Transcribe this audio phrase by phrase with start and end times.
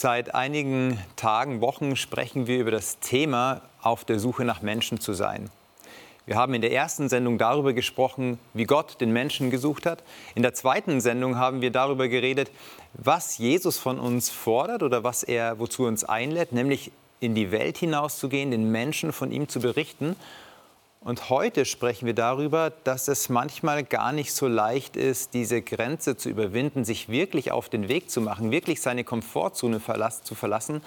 [0.00, 5.12] Seit einigen Tagen, Wochen sprechen wir über das Thema, auf der Suche nach Menschen zu
[5.12, 5.50] sein.
[6.24, 10.04] Wir haben in der ersten Sendung darüber gesprochen, wie Gott den Menschen gesucht hat.
[10.36, 12.52] In der zweiten Sendung haben wir darüber geredet,
[12.94, 17.76] was Jesus von uns fordert oder was er wozu uns einlädt, nämlich in die Welt
[17.76, 20.14] hinauszugehen, den Menschen von ihm zu berichten.
[21.00, 26.16] Und heute sprechen wir darüber, dass es manchmal gar nicht so leicht ist, diese Grenze
[26.16, 29.80] zu überwinden, sich wirklich auf den Weg zu machen, wirklich seine Komfortzone
[30.22, 30.82] zu verlassen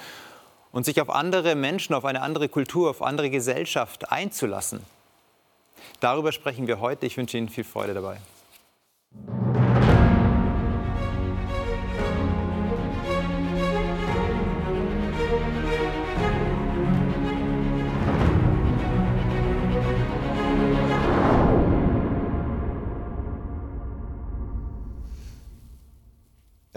[0.71, 4.81] und sich auf andere Menschen, auf eine andere Kultur, auf andere Gesellschaft einzulassen.
[5.99, 7.05] Darüber sprechen wir heute.
[7.05, 8.17] Ich wünsche Ihnen viel Freude dabei.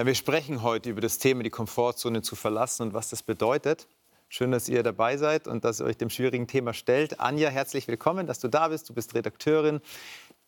[0.07, 3.89] Wir sprechen heute über das Thema, die Komfortzone zu verlassen und was das bedeutet.
[4.29, 7.21] Schön, dass ihr dabei seid und dass ihr euch dem schwierigen Thema stellt.
[7.21, 8.89] Anja, herzlich willkommen, dass du da bist.
[8.89, 9.81] Du bist Redakteurin.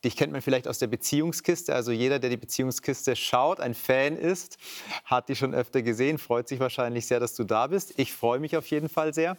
[0.04, 1.74] Dich kennt man vielleicht aus der Beziehungskiste.
[1.74, 4.58] Also jeder, der die Beziehungskiste schaut, ein Fan ist,
[5.04, 7.98] hat die schon öfter gesehen, freut sich wahrscheinlich sehr, dass du da bist.
[7.98, 9.38] Ich freue mich auf jeden Fall sehr.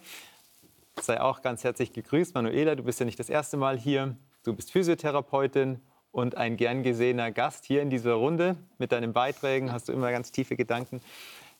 [1.00, 2.34] Sei auch ganz herzlich gegrüßt.
[2.34, 4.16] Manuela, du bist ja nicht das erste Mal hier.
[4.42, 5.80] Du bist Physiotherapeutin
[6.10, 8.56] und ein gern gesehener Gast hier in dieser Runde.
[8.78, 11.00] Mit deinen Beiträgen hast du immer ganz tiefe Gedanken.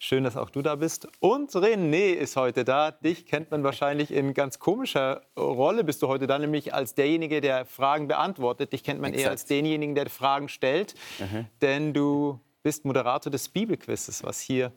[0.01, 1.09] Schön, dass auch du da bist.
[1.19, 2.93] Und René ist heute da.
[2.93, 5.83] Dich kennt man wahrscheinlich in ganz komischer Rolle.
[5.83, 8.73] Bist du heute da, nämlich als derjenige, der Fragen beantwortet.
[8.73, 9.25] Dich kennt man Exakt.
[9.25, 10.95] eher als denjenigen, der Fragen stellt.
[11.19, 11.47] Mhm.
[11.63, 14.73] Denn du bist Moderator des Bibelquizzes, was hier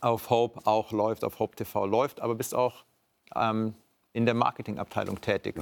[0.00, 2.84] auf Hope auch läuft, auf Hope TV läuft, aber bist auch
[3.34, 3.74] ähm,
[4.18, 5.54] in der Marketingabteilung tätig.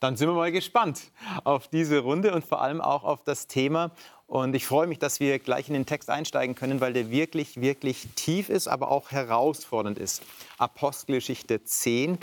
[0.00, 1.00] Dann sind wir mal gespannt
[1.44, 3.92] auf diese Runde und vor allem auch auf das Thema
[4.32, 7.60] und ich freue mich, dass wir gleich in den Text einsteigen können, weil der wirklich,
[7.60, 10.22] wirklich tief ist, aber auch herausfordernd ist.
[10.56, 12.16] Apostelgeschichte 10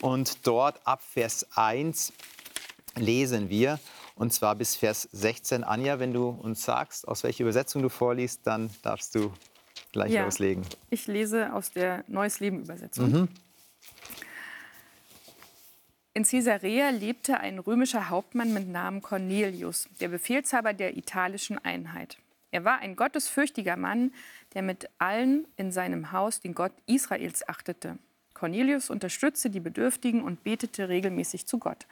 [0.00, 2.12] und dort ab Vers 1
[2.96, 3.78] lesen wir.
[4.16, 5.62] Und zwar bis Vers 16.
[5.62, 9.32] Anja, wenn du uns sagst, aus welcher Übersetzung du vorliest, dann darfst du
[9.92, 10.64] gleich ja, loslegen.
[10.90, 13.12] Ich lese aus der Neues Leben Übersetzung.
[13.12, 13.28] Mhm.
[16.16, 22.18] In Caesarea lebte ein römischer Hauptmann mit Namen Cornelius, der Befehlshaber der italischen Einheit.
[22.52, 24.12] Er war ein gottesfürchtiger Mann,
[24.54, 27.98] der mit allen in seinem Haus den Gott Israels achtete.
[28.32, 31.84] Cornelius unterstützte die Bedürftigen und betete regelmäßig zu Gott.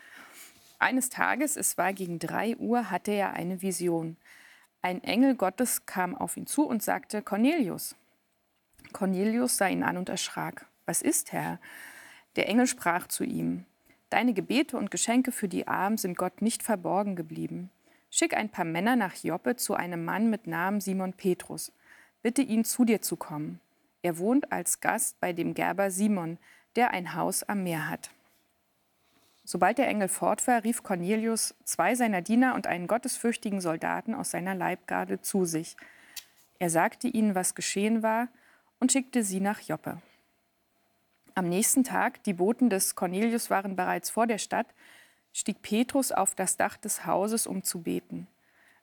[0.79, 4.17] Eines Tages, es war gegen drei Uhr, hatte er eine Vision.
[4.83, 7.97] Ein Engel Gottes kam auf ihn zu und sagte, Cornelius.
[8.93, 10.67] Cornelius sah ihn an und erschrak.
[10.87, 11.59] Was ist, Herr?
[12.37, 13.67] Der Engel sprach zu ihm,
[14.13, 17.71] Deine Gebete und Geschenke für die Armen sind Gott nicht verborgen geblieben.
[18.11, 21.73] Schick ein paar Männer nach Joppe zu einem Mann mit Namen Simon Petrus.
[22.21, 23.59] Bitte ihn zu dir zu kommen.
[24.03, 26.37] Er wohnt als Gast bei dem Gerber Simon,
[26.77, 28.11] der ein Haus am Meer hat.
[29.45, 34.31] Sobald der Engel fort war, rief Cornelius zwei seiner Diener und einen gottesfürchtigen Soldaten aus
[34.31, 35.75] seiner Leibgarde zu sich.
[36.59, 38.29] Er sagte ihnen, was geschehen war,
[38.79, 40.03] und schickte sie nach Joppe.
[41.35, 44.67] Am nächsten Tag, die Boten des Cornelius waren bereits vor der Stadt,
[45.33, 48.27] stieg Petrus auf das Dach des Hauses, um zu beten.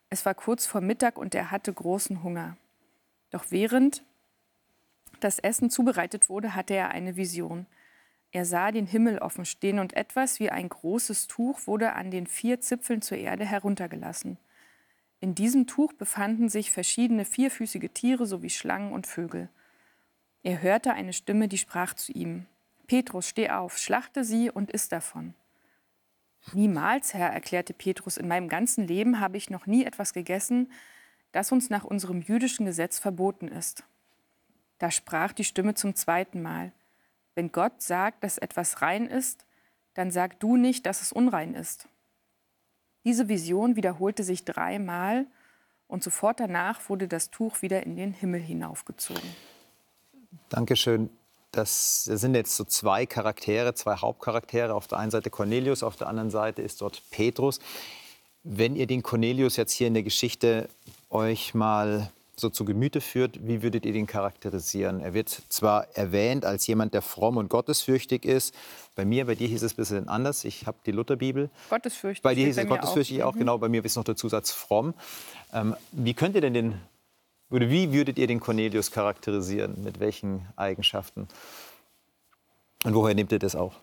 [0.09, 2.57] Es war kurz vor Mittag und er hatte großen Hunger.
[3.29, 4.03] Doch während
[5.19, 7.67] das Essen zubereitet wurde, hatte er eine Vision.
[8.31, 12.25] Er sah den Himmel offen stehen und etwas wie ein großes Tuch wurde an den
[12.25, 14.37] vier Zipfeln zur Erde heruntergelassen.
[15.19, 19.49] In diesem Tuch befanden sich verschiedene vierfüßige Tiere sowie Schlangen und Vögel.
[20.43, 22.45] Er hörte eine Stimme, die sprach zu ihm,
[22.87, 25.33] Petrus, steh auf, schlachte sie und iss davon.
[26.53, 30.71] Niemals, Herr, erklärte Petrus, in meinem ganzen Leben habe ich noch nie etwas gegessen,
[31.31, 33.83] das uns nach unserem jüdischen Gesetz verboten ist.
[34.79, 36.71] Da sprach die Stimme zum zweiten Mal,
[37.35, 39.45] wenn Gott sagt, dass etwas rein ist,
[39.93, 41.87] dann sag du nicht, dass es unrein ist.
[43.03, 45.27] Diese Vision wiederholte sich dreimal
[45.87, 49.29] und sofort danach wurde das Tuch wieder in den Himmel hinaufgezogen.
[50.49, 51.09] Dankeschön.
[51.51, 54.73] Das sind jetzt so zwei Charaktere, zwei Hauptcharaktere.
[54.73, 57.59] Auf der einen Seite Cornelius, auf der anderen Seite ist dort Petrus.
[58.43, 60.69] Wenn ihr den Cornelius jetzt hier in der Geschichte
[61.09, 65.01] euch mal so zu Gemüte führt, wie würdet ihr den charakterisieren?
[65.01, 68.55] Er wird zwar erwähnt als jemand, der fromm und gottesfürchtig ist.
[68.95, 70.45] Bei mir, bei dir hieß es ein bisschen anders.
[70.45, 71.49] Ich habe die Lutherbibel.
[71.69, 72.21] Gottesfürchtig.
[72.21, 73.39] Bei dir hieß es gottesfürchtig auch, auch mhm.
[73.39, 73.57] genau.
[73.57, 74.93] Bei mir ist noch der Zusatz fromm.
[75.53, 76.81] Ähm, wie könnt ihr denn den
[77.51, 79.83] oder wie würdet ihr den Cornelius charakterisieren?
[79.83, 81.27] Mit welchen Eigenschaften?
[82.83, 83.73] Und woher nehmt ihr das auf?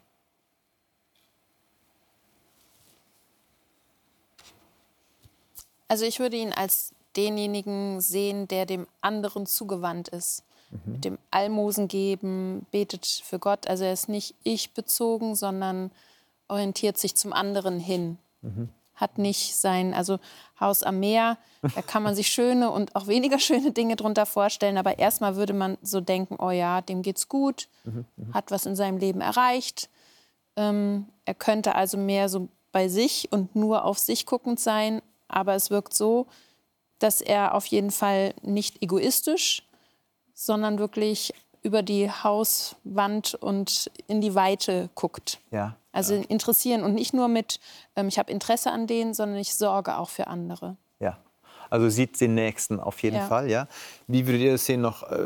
[5.89, 10.45] Also ich würde ihn als denjenigen sehen, der dem anderen zugewandt ist.
[10.71, 10.93] mhm.
[10.93, 13.69] mit dem Almosen geben, betet für Gott.
[13.69, 15.91] Also er ist nicht ich bezogen, sondern
[16.49, 18.19] orientiert sich zum anderen hin.
[18.43, 18.69] Mhm.
[18.96, 20.19] Hat nicht sein, also
[20.58, 21.38] Haus am Meer,
[21.75, 24.78] da kann man sich schöne und auch weniger schöne Dinge drunter vorstellen.
[24.78, 28.06] Aber erstmal würde man so denken, oh ja, dem geht's gut, mhm.
[28.16, 28.34] mhm.
[28.34, 29.88] hat was in seinem Leben erreicht.
[30.56, 35.02] Ähm, er könnte also mehr so bei sich und nur auf sich guckend sein.
[35.28, 36.26] Aber es wirkt so,
[36.98, 39.62] dass er auf jeden Fall nicht egoistisch,
[40.34, 45.40] sondern wirklich über die Hauswand und in die Weite guckt.
[45.50, 45.76] Ja.
[45.96, 46.22] Also ja.
[46.28, 47.58] interessieren und nicht nur mit,
[47.96, 50.76] ähm, ich habe Interesse an denen, sondern ich sorge auch für andere.
[51.00, 51.19] Ja.
[51.70, 53.26] Also sieht den Nächsten auf jeden ja.
[53.26, 53.66] Fall, ja.
[54.06, 55.10] Wie würdet ihr das sehen noch?
[55.10, 55.16] Äh,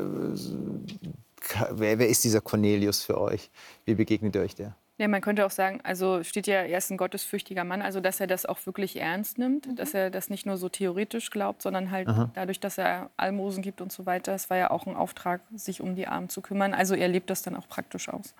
[1.72, 3.50] wer, wer ist dieser Cornelius für euch?
[3.84, 4.76] Wie begegnet ihr euch der?
[4.96, 8.20] Ja, man könnte auch sagen, also steht ja, er ist ein gottesfürchtiger Mann, also dass
[8.20, 9.76] er das auch wirklich ernst nimmt, mhm.
[9.76, 12.31] dass er das nicht nur so theoretisch glaubt, sondern halt Aha.
[12.34, 14.34] dadurch, dass er Almosen gibt und so weiter.
[14.34, 16.75] Es war ja auch ein Auftrag, sich um die Armen zu kümmern.
[16.75, 18.34] Also er lebt das dann auch praktisch aus.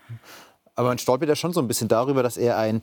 [0.81, 2.81] Aber man stolpert ja schon so ein bisschen darüber, dass er ein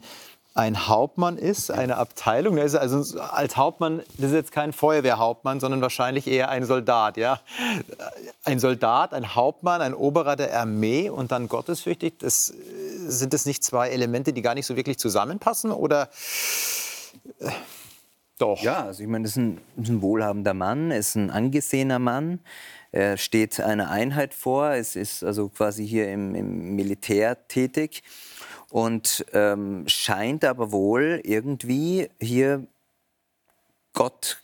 [0.54, 2.58] ein Hauptmann ist, eine Abteilung.
[2.58, 7.18] ist also als Hauptmann, das ist jetzt kein Feuerwehrhauptmann, sondern wahrscheinlich eher ein Soldat.
[7.18, 7.40] Ja?
[8.44, 12.18] Ein Soldat, ein Hauptmann, ein Oberer der Armee und dann gottesfürchtig.
[12.18, 12.46] Das,
[13.08, 15.72] sind das nicht zwei Elemente, die gar nicht so wirklich zusammenpassen?
[15.72, 16.10] Oder
[17.40, 17.50] äh,
[18.40, 18.62] doch?
[18.62, 22.40] Ja, also ich meine, das ist ein, ist ein wohlhabender Mann, ist ein angesehener Mann.
[22.92, 28.04] Er steht einer Einheit vor, es ist also quasi hier im, im Militär tätig
[28.70, 32.66] und ähm, scheint aber wohl irgendwie hier
[33.94, 34.42] Gott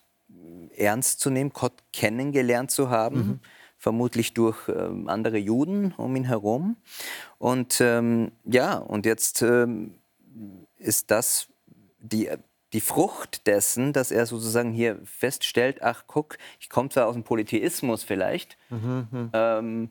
[0.75, 3.15] ernst zu nehmen, Gott kennengelernt zu haben.
[3.15, 3.39] Mhm.
[3.77, 6.77] Vermutlich durch ähm, andere Juden um ihn herum.
[7.37, 9.95] Und ähm, ja, und jetzt ähm,
[10.77, 11.49] ist das
[11.99, 12.29] die,
[12.73, 17.23] die Frucht dessen, dass er sozusagen hier feststellt, ach guck, ich komme zwar aus dem
[17.23, 19.29] Polytheismus vielleicht, mhm.
[19.33, 19.89] Ähm,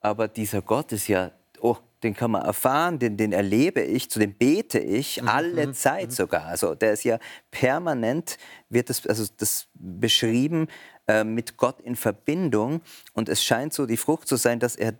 [0.00, 4.18] aber dieser Gott ist ja, oh, den kann man erfahren, den, den erlebe ich, zu
[4.18, 5.28] dem bete ich mhm.
[5.28, 5.74] alle mhm.
[5.74, 6.12] Zeit mhm.
[6.12, 6.46] sogar.
[6.46, 7.18] Also der ist ja
[7.50, 8.38] permanent,
[8.68, 10.68] wird das, also das beschrieben
[11.06, 12.80] äh, mit Gott in Verbindung.
[13.12, 14.94] Und es scheint so die Frucht zu sein, dass er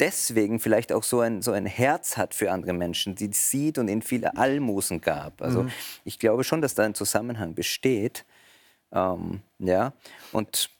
[0.00, 3.88] deswegen vielleicht auch so ein, so ein Herz hat für andere Menschen, die sieht und
[3.88, 5.40] ihnen viele Almosen gab.
[5.42, 5.70] Also mhm.
[6.04, 8.24] ich glaube schon, dass da ein Zusammenhang besteht.
[8.92, 9.92] Ähm, ja,
[10.32, 10.70] und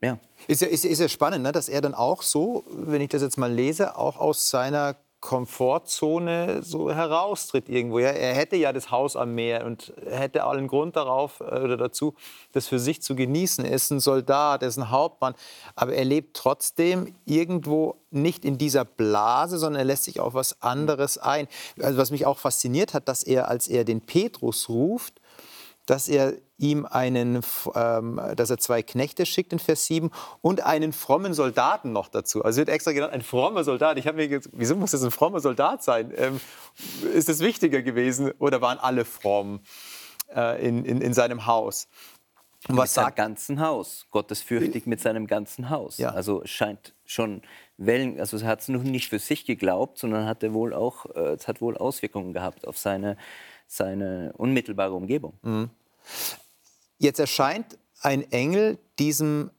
[0.00, 0.18] ja.
[0.46, 3.22] Ist ja, ist, ist ja spannend, ne, dass er dann auch so, wenn ich das
[3.22, 7.98] jetzt mal lese, auch aus seiner Komfortzone so heraustritt irgendwo.
[7.98, 8.10] Ja?
[8.10, 12.14] Er hätte ja das Haus am Meer und hätte allen Grund darauf äh, oder dazu,
[12.52, 13.64] das für sich zu genießen.
[13.64, 15.34] Er ist ein Soldat, er ist ein Hauptmann,
[15.74, 20.62] aber er lebt trotzdem irgendwo nicht in dieser Blase, sondern er lässt sich auf was
[20.62, 21.48] anderes ein.
[21.80, 25.20] Also was mich auch fasziniert hat, dass er, als er den Petrus ruft,
[25.86, 27.40] dass er ihm einen,
[27.74, 30.10] ähm, dass er zwei Knechte schickt in Vers 7
[30.42, 32.44] und einen frommen Soldaten noch dazu.
[32.44, 33.96] Also wird extra genannt, ein frommer Soldat.
[33.98, 36.12] Ich habe mir gedacht, wieso muss das ein frommer Soldat sein?
[36.16, 36.40] Ähm,
[37.14, 39.60] ist das wichtiger gewesen oder waren alle fromm
[40.34, 41.88] äh, in, in, in seinem Haus?
[42.66, 45.98] Und was mit seinem ganzen Haus, gottesfürchtig mit seinem ganzen Haus.
[45.98, 46.10] Ja.
[46.10, 47.42] Also scheint schon
[47.76, 51.34] Wellen, also er hat es noch nicht für sich geglaubt, sondern hatte wohl auch, äh,
[51.34, 53.16] es hat wohl Auswirkungen gehabt auf seine,
[53.68, 55.38] seine unmittelbare Umgebung.
[55.42, 55.70] Mhm.
[56.98, 59.50] Jetzt erscheint ein Engel diesem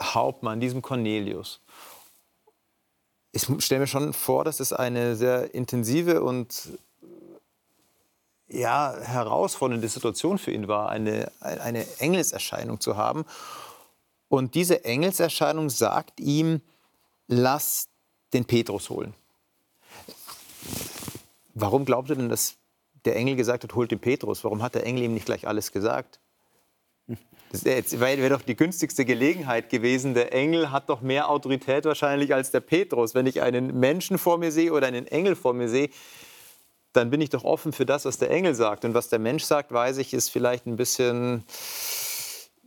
[0.00, 1.60] Hauptmann, diesem Cornelius.
[3.32, 6.78] Ich stelle mir schon vor, dass es eine sehr intensive und
[8.48, 13.26] ja, herausfordernde Situation für ihn war, eine, eine Engelserscheinung zu haben.
[14.28, 16.62] Und diese Engelserscheinung sagt ihm,
[17.26, 17.88] lass
[18.32, 19.14] den Petrus holen.
[21.54, 22.56] Warum glaubt ihr denn, dass
[23.04, 24.44] der Engel gesagt hat, holt den Petrus?
[24.44, 26.20] Warum hat der Engel ihm nicht gleich alles gesagt?
[27.50, 30.14] Das wäre doch die günstigste Gelegenheit gewesen.
[30.14, 33.14] Der Engel hat doch mehr Autorität wahrscheinlich als der Petrus.
[33.14, 35.88] Wenn ich einen Menschen vor mir sehe oder einen Engel vor mir sehe,
[36.92, 38.84] dann bin ich doch offen für das, was der Engel sagt.
[38.84, 41.44] Und was der Mensch sagt, weiß ich, ist vielleicht ein bisschen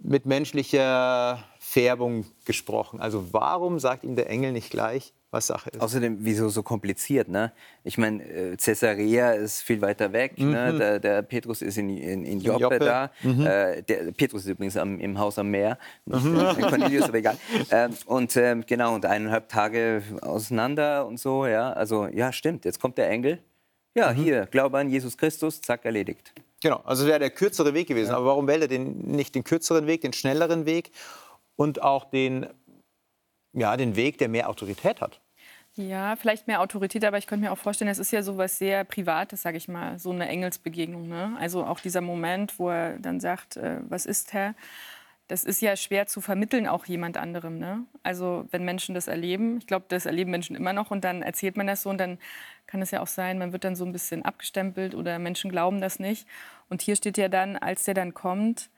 [0.01, 2.99] mit menschlicher Färbung gesprochen.
[2.99, 5.79] Also warum sagt ihm der Engel nicht gleich, was Sache ist.
[5.79, 7.29] Außerdem, wieso so kompliziert?
[7.29, 7.53] Ne?
[7.85, 10.37] Ich meine, äh, Caesarea ist viel weiter weg.
[10.37, 10.45] Ne?
[10.45, 10.51] Mhm.
[10.51, 10.73] Ne?
[10.77, 12.79] Der, der, Petrus ist in, in, in Joppe, Joppe.
[12.79, 13.11] da.
[13.23, 13.45] Mhm.
[13.45, 15.77] Äh, der Petrus ist übrigens am, im Haus am Meer.
[16.07, 16.37] Mhm.
[16.37, 17.37] Äh, Cornelius, aber egal.
[17.69, 21.45] Äh, und äh, genau, und eineinhalb Tage auseinander und so.
[21.45, 22.65] Ja, also ja, stimmt.
[22.65, 23.39] Jetzt kommt der Engel.
[23.95, 24.17] Ja, mhm.
[24.17, 26.33] hier, Glaube an Jesus Christus, zack, erledigt.
[26.61, 28.09] Genau, also wäre der kürzere Weg gewesen.
[28.09, 28.17] Ja.
[28.17, 30.91] Aber warum wählt er den, nicht den kürzeren Weg, den schnelleren Weg
[31.55, 32.47] und auch den
[33.53, 35.19] ja, den Weg, der mehr Autorität hat.
[35.73, 38.57] Ja, vielleicht mehr Autorität, aber ich könnte mir auch vorstellen, es ist ja so was
[38.57, 41.07] sehr Privates, sage ich mal, so eine Engelsbegegnung.
[41.07, 41.35] Ne?
[41.39, 44.53] Also auch dieser Moment, wo er dann sagt, äh, was ist Herr?
[45.31, 47.57] das ist ja schwer zu vermitteln auch jemand anderem.
[47.57, 47.85] Ne?
[48.03, 51.55] Also wenn Menschen das erleben, ich glaube, das erleben Menschen immer noch und dann erzählt
[51.55, 52.19] man das so und dann
[52.67, 55.79] kann es ja auch sein, man wird dann so ein bisschen abgestempelt oder Menschen glauben
[55.79, 56.27] das nicht.
[56.67, 58.69] Und hier steht ja dann, als der dann kommt,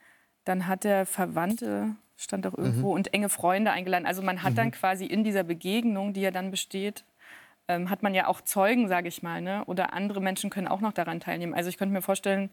[0.46, 2.96] dann hat er Verwandte, stand auch irgendwo, mhm.
[2.96, 4.06] und enge Freunde eingeladen.
[4.06, 4.58] Also man hat mhm.
[4.58, 7.04] dann quasi in dieser Begegnung, die ja dann besteht,
[7.68, 9.64] ähm, hat man ja auch Zeugen, sage ich mal, ne?
[9.66, 11.54] oder andere Menschen können auch noch daran teilnehmen.
[11.54, 12.50] Also ich könnte mir vorstellen,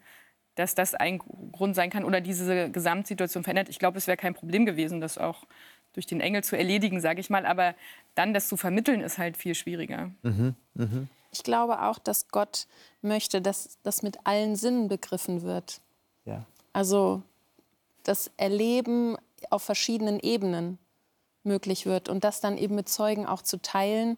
[0.54, 3.68] dass das ein Grund sein kann oder diese Gesamtsituation verändert.
[3.68, 5.44] Ich glaube, es wäre kein Problem gewesen, das auch
[5.92, 7.46] durch den Engel zu erledigen, sage ich mal.
[7.46, 7.74] Aber
[8.14, 10.10] dann das zu vermitteln, ist halt viel schwieriger.
[10.22, 10.54] Mhm.
[10.74, 11.08] Mhm.
[11.32, 12.66] Ich glaube auch, dass Gott
[13.02, 15.80] möchte, dass das mit allen Sinnen begriffen wird.
[16.24, 16.44] Ja.
[16.72, 17.22] Also
[18.02, 19.16] das Erleben
[19.50, 20.78] auf verschiedenen Ebenen
[21.42, 24.16] möglich wird und das dann eben mit Zeugen auch zu teilen,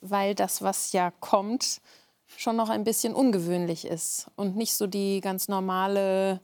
[0.00, 1.80] weil das, was ja kommt,
[2.36, 6.40] schon noch ein bisschen ungewöhnlich ist und nicht so die ganz normale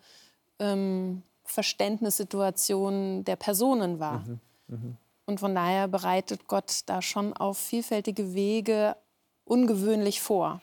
[0.59, 4.20] ähm, Verständnissituation der Personen war.
[4.20, 4.40] Mhm.
[4.68, 4.97] Mhm.
[5.26, 8.97] Und von daher bereitet Gott da schon auf vielfältige Wege
[9.44, 10.61] ungewöhnlich vor.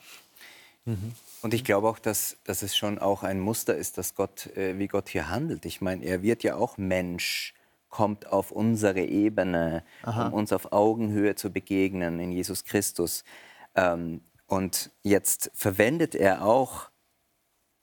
[0.85, 1.13] Mhm.
[1.41, 4.77] Und ich glaube auch, dass, dass es schon auch ein Muster ist, dass Gott, äh,
[4.79, 5.65] wie Gott hier handelt.
[5.65, 7.53] Ich meine, er wird ja auch Mensch,
[7.97, 10.27] kommt auf unsere Ebene, Aha.
[10.27, 13.23] um uns auf Augenhöhe zu begegnen in Jesus Christus.
[13.73, 16.91] Ähm, und jetzt verwendet er auch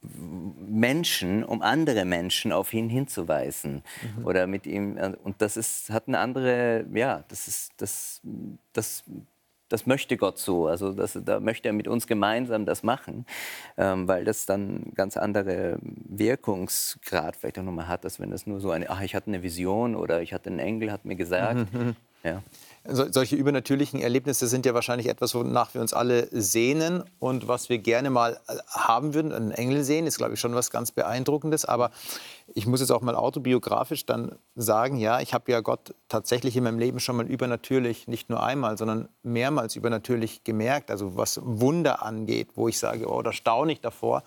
[0.01, 3.83] Menschen, um andere Menschen auf ihn hinzuweisen
[4.17, 4.25] mhm.
[4.25, 8.21] oder mit ihm äh, und das ist hat eine andere ja das ist das
[8.73, 9.03] das
[9.69, 10.67] das möchte Gott so.
[10.67, 13.25] Also das, da möchte er mit uns gemeinsam das machen
[13.77, 18.61] ähm, weil das dann ganz andere Wirkungsgrad vielleicht auch nochmal hat als wenn das nur
[18.61, 21.73] so eine ach ich hatte eine Vision oder ich hatte einen Engel hat mir gesagt.
[21.73, 21.97] Mhm.
[22.23, 22.43] ja
[22.87, 27.71] so, solche übernatürlichen Erlebnisse sind ja wahrscheinlich etwas, wonach wir uns alle sehnen und was
[27.71, 29.33] wir gerne mal äh, haben würden.
[29.33, 31.65] Einen Engel sehen ist, glaube ich, schon was ganz Beeindruckendes.
[31.65, 31.91] Aber
[32.53, 36.65] ich muss jetzt auch mal autobiografisch dann sagen, ja, ich habe ja Gott tatsächlich in
[36.65, 40.91] meinem Leben schon mal übernatürlich, nicht nur einmal, sondern mehrmals übernatürlich gemerkt.
[40.91, 44.25] Also was Wunder angeht, wo ich sage, oh, da staune ich davor.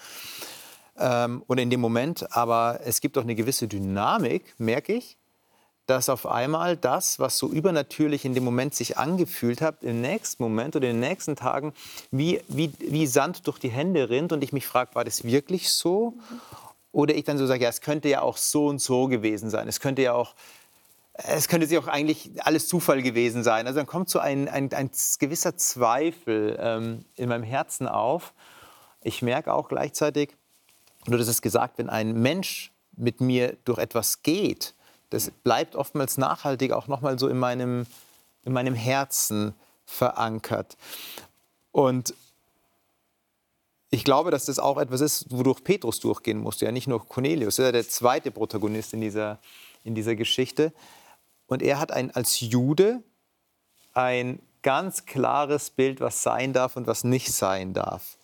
[0.98, 5.17] Ähm, und in dem Moment, aber es gibt auch eine gewisse Dynamik, merke ich,
[5.88, 10.44] dass auf einmal das, was so übernatürlich in dem Moment sich angefühlt hat, im nächsten
[10.44, 11.74] Moment oder in den nächsten Tagen
[12.12, 15.72] wie, wie, wie Sand durch die Hände rinnt und ich mich frage, war das wirklich
[15.72, 16.14] so?
[16.92, 19.70] Oder ich dann so sage, ja, es könnte ja auch so und so gewesen sein.
[19.70, 20.36] Es könnte ja auch,
[21.14, 23.66] es könnte sich auch eigentlich alles Zufall gewesen sein.
[23.66, 28.34] Also dann kommt so ein, ein, ein gewisser Zweifel ähm, in meinem Herzen auf.
[29.02, 30.36] Ich merke auch gleichzeitig,
[31.06, 34.74] du hast es gesagt, wenn ein Mensch mit mir durch etwas geht,
[35.10, 37.86] das bleibt oftmals nachhaltig auch noch mal so in meinem,
[38.44, 39.54] in meinem Herzen
[39.86, 40.78] verankert.
[41.72, 42.14] Und
[43.90, 47.58] ich glaube, dass das auch etwas ist, wodurch Petrus durchgehen musste, ja nicht nur Cornelius,
[47.60, 49.40] er ist der zweite Protagonist in dieser,
[49.84, 50.74] in dieser Geschichte.
[51.48, 53.02] Und er hat ein, als Jude
[53.94, 58.18] ein ganz klares Bild, was sein darf und was nicht sein darf.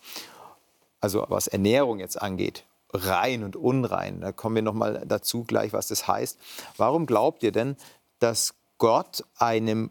[1.00, 2.64] Also was Ernährung jetzt angeht
[2.94, 4.20] rein und unrein.
[4.20, 6.38] Da kommen wir noch mal dazu gleich, was das heißt.
[6.76, 7.76] Warum glaubt ihr denn,
[8.20, 9.90] dass Gott einem,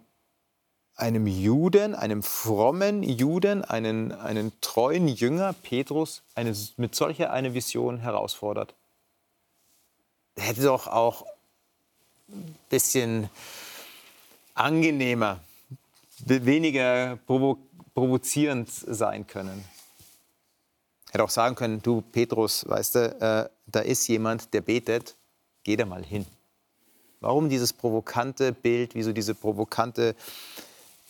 [0.95, 7.97] einem Juden, einem frommen Juden, einen, einen treuen Jünger, Petrus, eine, mit solcher eine Vision
[7.97, 8.73] herausfordert?
[10.37, 11.25] Der hätte doch auch
[12.29, 13.29] ein bisschen
[14.55, 15.39] angenehmer,
[16.25, 17.57] weniger provo
[17.93, 19.63] provozierend sein können
[21.13, 25.15] hätte auch sagen können, du Petrus, weißt du, äh, da ist jemand, der betet,
[25.63, 26.25] geh da mal hin.
[27.19, 30.15] Warum dieses provokante Bild, wieso diese provokante,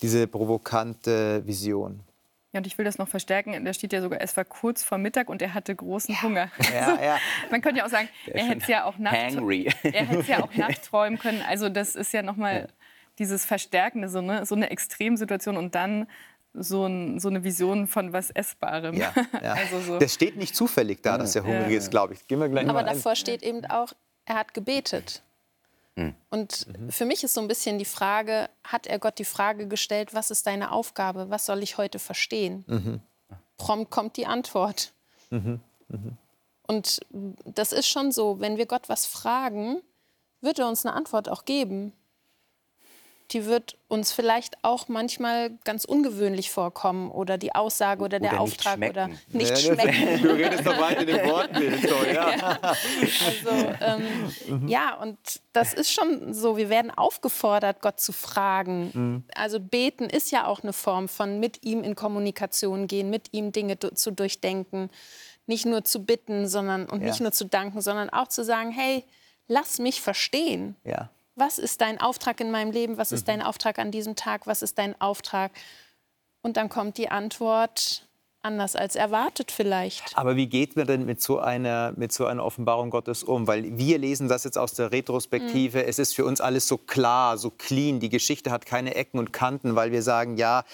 [0.01, 2.01] diese provokante Vision?
[2.51, 3.65] Ja, und ich will das noch verstärken.
[3.65, 6.22] Da steht ja sogar, es war kurz vor Mittag und er hatte großen ja.
[6.22, 6.51] Hunger.
[6.72, 7.17] Ja, ja.
[7.50, 9.33] Man könnte ja auch sagen, er hätte es ja auch nachts,
[10.27, 11.41] ja auch nachts können.
[11.48, 12.67] Also das ist ja nochmal
[13.17, 14.45] dieses Verstärkende, so, ne?
[14.45, 16.07] so eine Extremsituation und dann
[16.53, 18.95] so, ein, so, eine Vision von was Essbarem.
[18.95, 19.53] Ja, ja.
[19.53, 20.00] also so.
[20.00, 21.77] Das steht nicht zufällig da, dass er hungrig ja.
[21.77, 22.27] ist, glaube ich.
[22.27, 23.15] Gehen wir gleich Aber davor ein.
[23.15, 23.93] steht eben auch,
[24.25, 25.24] er hat gebetet.
[25.95, 26.15] Mhm.
[26.29, 26.91] Und mhm.
[26.91, 30.31] für mich ist so ein bisschen die Frage, hat er Gott die Frage gestellt, was
[30.31, 32.63] ist deine Aufgabe, was soll ich heute verstehen?
[32.67, 33.00] Mhm.
[33.57, 34.93] Prompt kommt die Antwort.
[35.29, 35.60] Mhm.
[35.88, 36.17] Mhm.
[36.67, 37.01] Und
[37.45, 39.81] das ist schon so, wenn wir Gott was fragen,
[40.41, 41.93] wird er uns eine Antwort auch geben
[43.33, 48.39] die wird uns vielleicht auch manchmal ganz ungewöhnlich vorkommen oder die Aussage oder, oder der
[48.39, 50.21] Auftrag nicht oder nicht ja, schmecken.
[50.23, 51.87] Du redest doch weiter den Worten.
[51.87, 52.59] So, ja.
[52.61, 55.17] Also, ähm, ja, und
[55.51, 58.91] das ist schon so, wir werden aufgefordert, Gott zu fragen.
[58.93, 59.23] Mhm.
[59.35, 63.51] Also beten ist ja auch eine Form von mit ihm in Kommunikation gehen, mit ihm
[63.51, 64.89] Dinge zu durchdenken.
[65.45, 67.07] Nicht nur zu bitten sondern, und ja.
[67.07, 69.03] nicht nur zu danken, sondern auch zu sagen, hey,
[69.47, 70.75] lass mich verstehen.
[70.83, 71.09] Ja.
[71.35, 72.97] Was ist dein Auftrag in meinem Leben?
[72.97, 73.31] Was ist mhm.
[73.31, 74.45] dein Auftrag an diesem Tag?
[74.45, 75.51] Was ist dein Auftrag?
[76.41, 78.07] Und dann kommt die Antwort,
[78.43, 80.15] anders als erwartet vielleicht.
[80.15, 83.47] Aber wie geht man denn mit so einer, mit so einer Offenbarung Gottes um?
[83.47, 85.79] Weil wir lesen das jetzt aus der Retrospektive.
[85.79, 85.85] Mhm.
[85.87, 87.99] Es ist für uns alles so klar, so clean.
[87.99, 90.65] Die Geschichte hat keine Ecken und Kanten, weil wir sagen, ja,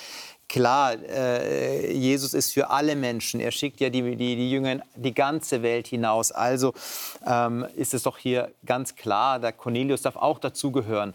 [0.49, 3.39] klar, äh, Jesus ist für alle Menschen.
[3.39, 6.31] Er schickt ja die, die, die Jünger die ganze Welt hinaus.
[6.31, 6.73] Also
[7.25, 11.13] ähm, ist es doch hier ganz klar, der Cornelius darf auch dazugehören.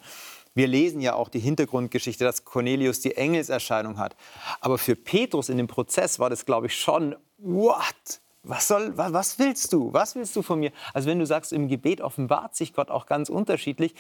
[0.55, 4.15] Wir lesen ja auch die Hintergrundgeschichte, dass Cornelius die Engelserscheinung hat.
[4.61, 8.21] Aber für Petrus in dem Prozess war das, glaube ich, schon, what?
[8.45, 9.93] Was, soll, was willst du?
[9.93, 10.71] Was willst du von mir?
[10.93, 13.95] Also wenn du sagst, im Gebet offenbart sich Gott auch ganz unterschiedlich.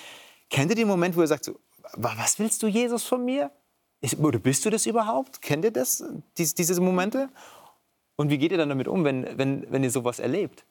[0.51, 1.59] Kennt ihr den Moment, wo er sagt, so,
[1.97, 3.51] was willst du, Jesus, von mir?
[4.05, 5.41] Ist, oder bist du das überhaupt?
[5.41, 6.05] Kennt ihr das,
[6.37, 7.31] diese, diese Momente?
[8.17, 10.67] Und wie geht ihr dann damit um, wenn, wenn, wenn ihr sowas erlebt?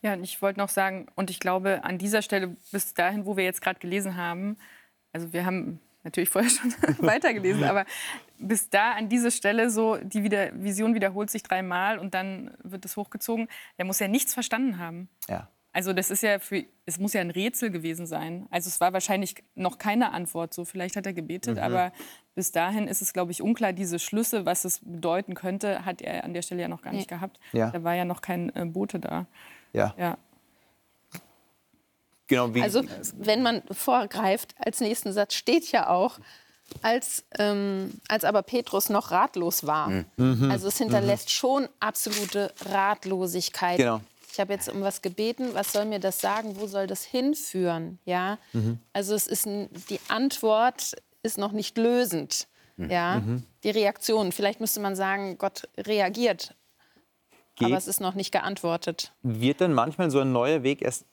[0.00, 3.36] Ja, und ich wollte noch sagen, und ich glaube, an dieser Stelle, bis dahin, wo
[3.36, 4.56] wir jetzt gerade gelesen haben,
[5.12, 6.72] also wir haben natürlich vorher schon
[7.06, 7.84] weitergelesen, aber
[8.38, 12.86] bis da an diese Stelle so, die wieder, Vision wiederholt sich dreimal und dann wird
[12.86, 15.10] es hochgezogen, der muss ja nichts verstanden haben.
[15.28, 15.50] Ja.
[15.72, 18.46] Also das ist ja für, es muss ja ein Rätsel gewesen sein.
[18.50, 20.52] Also es war wahrscheinlich noch keine Antwort.
[20.52, 21.62] So vielleicht hat er gebetet, mhm.
[21.62, 21.92] aber
[22.34, 23.72] bis dahin ist es, glaube ich, unklar.
[23.72, 27.08] Diese Schlüsse, was es bedeuten könnte, hat er an der Stelle ja noch gar nicht
[27.08, 27.38] gehabt.
[27.52, 27.70] Ja.
[27.70, 29.26] Da war ja noch kein äh, Bote da.
[29.72, 29.94] Ja.
[29.96, 30.18] ja.
[32.26, 32.82] Genau, wie also
[33.18, 36.18] wenn man vorgreift, als nächsten Satz steht ja auch,
[36.82, 39.88] als, ähm, als aber Petrus noch ratlos war.
[39.88, 40.04] Mhm.
[40.16, 40.50] mhm.
[40.50, 41.30] Also es hinterlässt mhm.
[41.30, 43.78] schon absolute Ratlosigkeit.
[43.78, 44.00] Genau.
[44.32, 47.98] Ich habe jetzt um was gebeten, was soll mir das sagen, wo soll das hinführen?
[48.04, 48.38] Ja?
[48.52, 48.78] Mhm.
[48.92, 52.46] Also es ist ein, die Antwort ist noch nicht lösend.
[52.76, 52.90] Mhm.
[52.90, 53.20] Ja?
[53.20, 53.42] Mhm.
[53.64, 56.54] Die Reaktion, vielleicht müsste man sagen, Gott reagiert,
[57.56, 57.66] Geht.
[57.66, 59.12] aber es ist noch nicht geantwortet.
[59.22, 61.04] Wird denn manchmal so ein neuer Weg erst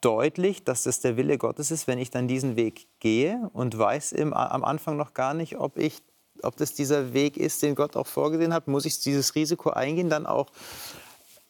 [0.00, 4.12] deutlich, dass das der Wille Gottes ist, wenn ich dann diesen Weg gehe und weiß
[4.12, 6.02] im, am Anfang noch gar nicht, ob, ich,
[6.42, 8.68] ob das dieser Weg ist, den Gott auch vorgesehen hat.
[8.68, 10.46] Muss ich dieses Risiko eingehen, dann auch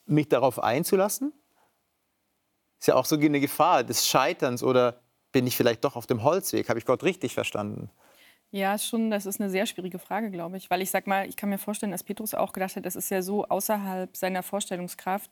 [0.07, 1.33] mich darauf einzulassen?
[2.81, 6.23] Ist ja auch so eine Gefahr des Scheiterns oder bin ich vielleicht doch auf dem
[6.25, 6.69] Holzweg?
[6.69, 7.91] Habe ich Gott richtig verstanden?
[8.51, 10.69] Ja, schon, das ist eine sehr schwierige Frage, glaube ich.
[10.69, 13.11] Weil ich sag mal, ich kann mir vorstellen, dass Petrus auch gedacht hat, das ist
[13.11, 15.31] ja so außerhalb seiner Vorstellungskraft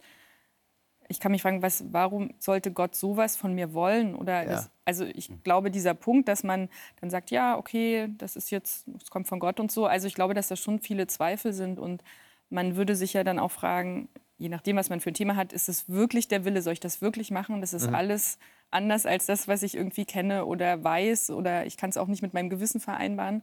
[1.11, 4.15] ich kann mich fragen, was, warum sollte Gott sowas von mir wollen?
[4.15, 4.49] Oder ja.
[4.49, 6.69] das, also ich glaube, dieser Punkt, dass man
[7.01, 9.87] dann sagt, ja, okay, das ist jetzt, es kommt von Gott und so.
[9.87, 12.05] Also ich glaube, dass da schon viele Zweifel sind und
[12.49, 14.09] man würde sich ja dann auch fragen,
[14.41, 16.81] je nachdem, was man für ein Thema hat, ist es wirklich der Wille, soll ich
[16.81, 17.61] das wirklich machen?
[17.61, 17.95] Das ist mhm.
[17.95, 18.39] alles
[18.71, 22.23] anders als das, was ich irgendwie kenne oder weiß oder ich kann es auch nicht
[22.23, 23.43] mit meinem Gewissen vereinbaren.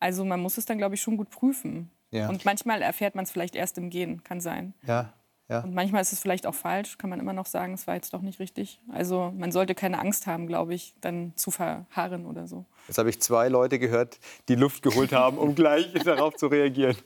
[0.00, 1.90] Also man muss es dann, glaube ich, schon gut prüfen.
[2.10, 2.28] Ja.
[2.28, 4.74] Und manchmal erfährt man es vielleicht erst im Gehen, kann sein.
[4.86, 5.14] Ja,
[5.48, 5.60] ja.
[5.60, 8.12] Und manchmal ist es vielleicht auch falsch, kann man immer noch sagen, es war jetzt
[8.12, 8.80] doch nicht richtig.
[8.92, 12.66] Also man sollte keine Angst haben, glaube ich, dann zu verharren oder so.
[12.86, 16.96] Jetzt habe ich zwei Leute gehört, die Luft geholt haben, um gleich darauf zu reagieren.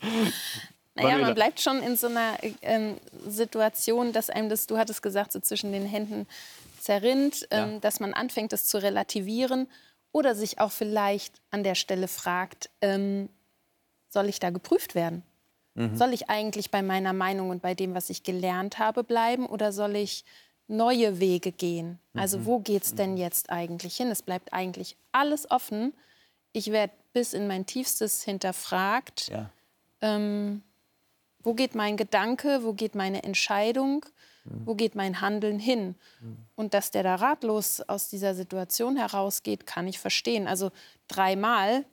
[0.95, 2.95] Naja, man bleibt schon in so einer äh,
[3.27, 6.27] Situation, dass einem das, du hattest gesagt, so zwischen den Händen
[6.79, 7.79] zerrinnt, ähm, ja.
[7.79, 9.69] dass man anfängt, das zu relativieren
[10.13, 13.31] oder sich auch vielleicht an der Stelle fragt, ähm,
[14.09, 15.23] soll ich da geprüft werden?
[15.75, 15.97] Mhm.
[15.97, 19.73] Soll ich eigentlich bei meiner Meinung und bei dem, was ich gelernt habe, bleiben oder
[19.73, 20.25] soll ich
[20.69, 21.99] neue Wege gehen?
[22.15, 22.47] Also mhm.
[22.47, 24.11] wo geht es denn jetzt eigentlich hin?
[24.11, 25.95] Es bleibt eigentlich alles offen.
[26.53, 29.29] Ich werde bis in mein Tiefstes hinterfragt.
[29.29, 29.51] Ja.
[30.03, 30.63] Ähm,
[31.43, 32.61] wo geht mein Gedanke?
[32.63, 34.07] Wo geht meine Entscheidung?
[34.45, 34.67] Mhm.
[34.67, 35.97] Wo geht mein Handeln hin?
[36.21, 36.37] Mhm.
[36.55, 40.47] Und dass der da ratlos aus dieser Situation herausgeht, kann ich verstehen.
[40.47, 40.71] Also
[41.09, 41.85] dreimal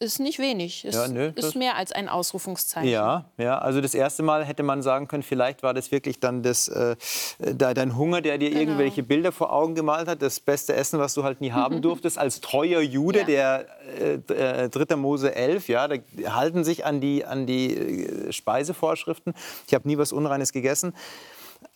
[0.00, 0.84] ist nicht wenig.
[0.84, 2.88] Ist, ja, nö, ist mehr als ein Ausrufungszeichen.
[2.90, 6.42] Ja, ja, also das erste Mal hätte man sagen können, vielleicht war das wirklich dann
[6.42, 6.96] das, äh,
[7.38, 8.60] dein Hunger, der dir genau.
[8.60, 10.22] irgendwelche Bilder vor Augen gemalt hat.
[10.22, 13.24] Das beste Essen, was du halt nie haben durftest, als treuer Jude, ja.
[13.24, 13.66] der
[13.98, 14.94] äh, 3.
[14.94, 19.34] Äh, Mose 11, ja, da halten sich an die, an die äh, Speisevorschriften.
[19.66, 20.94] Ich habe nie was Unreines gegessen.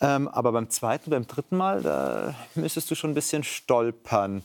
[0.01, 4.43] Ähm, aber beim zweiten, beim dritten Mal, da müsstest du schon ein bisschen stolpern.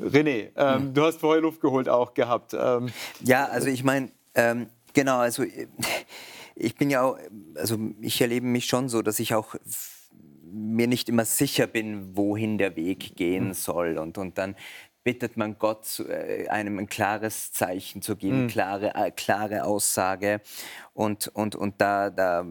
[0.00, 0.94] René, ähm, hm.
[0.94, 2.54] du hast vorher Luft geholt auch gehabt.
[2.54, 2.90] Ähm.
[3.22, 5.44] Ja, also ich meine, ähm, genau, also
[6.54, 7.18] ich bin ja auch,
[7.54, 9.54] also ich erlebe mich schon so, dass ich auch
[10.44, 13.54] mir nicht immer sicher bin, wohin der Weg gehen hm.
[13.54, 13.98] soll.
[13.98, 14.56] Und, und dann
[15.04, 18.48] bittet man Gott, äh, einem ein klares Zeichen zu geben, mhm.
[18.48, 20.40] klare, äh, klare Aussage.
[20.92, 22.46] Und, und, und da, da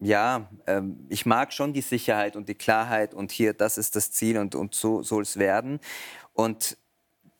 [0.00, 4.10] ja, äh, ich mag schon die Sicherheit und die Klarheit und hier, das ist das
[4.10, 5.78] Ziel und, und so soll es werden.
[6.32, 6.76] Und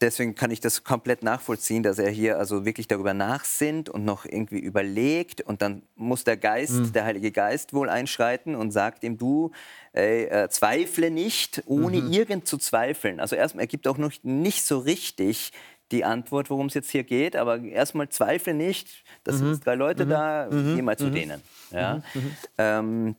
[0.03, 4.25] deswegen kann ich das komplett nachvollziehen, dass er hier also wirklich darüber nachsinnt und noch
[4.25, 6.93] irgendwie überlegt und dann muss der Geist, mhm.
[6.93, 9.53] der Heilige Geist wohl einschreiten und sagt ihm, du
[9.93, 12.13] ey, äh, zweifle nicht, ohne mhm.
[12.13, 13.21] irgend zu zweifeln.
[13.21, 15.53] Also erstmal, er gibt auch noch nicht so richtig
[15.93, 19.55] die Antwort, worum es jetzt hier geht, aber erstmal zweifle nicht, das mhm.
[19.55, 20.11] sind drei Leute mhm.
[20.11, 21.15] da, geh mal zu mhm.
[21.15, 21.43] denen.
[21.71, 22.03] Ja?
[22.15, 22.37] Mhm.
[22.59, 23.17] Ähm,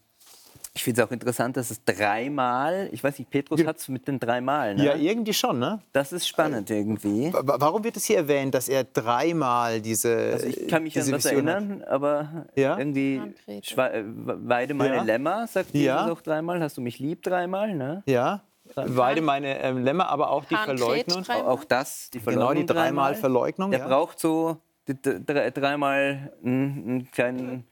[0.75, 4.07] ich finde es auch interessant, dass es dreimal, ich weiß nicht, Petrus hat es mit
[4.07, 4.73] den dreimal.
[4.73, 4.85] Ne?
[4.85, 5.79] Ja, irgendwie schon, ne?
[5.91, 7.31] Das ist spannend irgendwie.
[7.31, 10.31] Warum wird es hier erwähnt, dass er dreimal diese.
[10.33, 12.77] Also ich kann mich an was erinnern, aber ja?
[12.77, 13.61] irgendwie äh,
[14.05, 15.03] weide meine ja.
[15.03, 16.11] Lämmer, sagt Jesus ja.
[16.11, 16.59] auch dreimal.
[16.61, 18.01] Hast du mich lieb dreimal, ne?
[18.07, 18.41] Ja.
[18.75, 21.23] Weide meine äh, Lämmer, aber auch die Verleugnung.
[21.29, 22.49] Auch das, die Verleugnung.
[22.55, 23.69] Genau, die dreimal Verleugnung.
[23.69, 24.57] Der braucht so
[24.87, 27.65] dreimal einen kleinen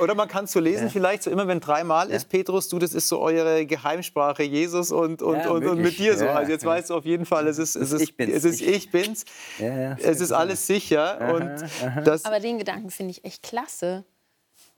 [0.00, 0.90] oder man kann es so lesen, ja.
[0.90, 2.16] vielleicht so immer, wenn dreimal ja.
[2.16, 5.98] ist, Petrus, du, das ist so eure Geheimsprache, Jesus und, und, ja, und, und, mit
[5.98, 6.26] dir so.
[6.26, 8.34] also jetzt weißt du auf jeden Fall, es ist, es ist, ich bin's.
[8.34, 9.24] Es, ist, ich bin's.
[9.58, 11.20] es ist alles sicher.
[11.20, 12.00] Aha, und aha.
[12.02, 14.04] Das Aber den Gedanken finde ich echt klasse.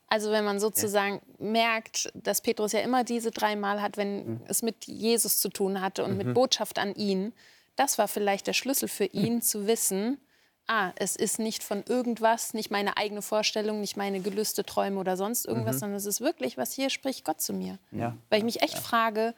[0.07, 4.39] Also wenn man sozusagen merkt, dass Petrus ja immer diese dreimal hat, wenn mhm.
[4.47, 6.17] es mit Jesus zu tun hatte und mhm.
[6.17, 7.33] mit Botschaft an ihn,
[7.75, 9.41] das war vielleicht der Schlüssel für ihn mhm.
[9.41, 10.19] zu wissen,
[10.67, 15.17] ah, es ist nicht von irgendwas, nicht meine eigene Vorstellung, nicht meine Gelüste, Träume oder
[15.17, 15.79] sonst irgendwas, mhm.
[15.79, 17.79] sondern es ist wirklich, was hier spricht Gott zu mir.
[17.91, 18.17] Ja.
[18.29, 18.81] Weil ich mich echt ja.
[18.81, 19.35] frage,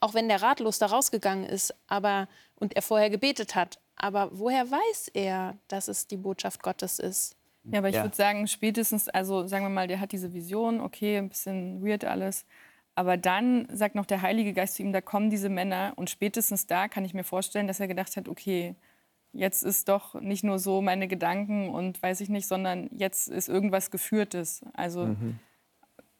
[0.00, 4.70] auch wenn der ratlos da rausgegangen ist, aber und er vorher gebetet hat, aber woher
[4.70, 7.36] weiß er, dass es die Botschaft Gottes ist?
[7.64, 8.02] Ja, aber ich ja.
[8.02, 12.04] würde sagen, spätestens, also sagen wir mal, der hat diese Vision, okay, ein bisschen weird
[12.04, 12.44] alles.
[12.94, 15.94] Aber dann sagt noch der Heilige Geist zu ihm, da kommen diese Männer.
[15.96, 18.76] Und spätestens da kann ich mir vorstellen, dass er gedacht hat, okay,
[19.34, 23.48] jetzt ist doch nicht nur so meine Gedanken und weiß ich nicht, sondern jetzt ist
[23.48, 24.62] irgendwas Geführtes.
[24.72, 25.38] Also, mhm.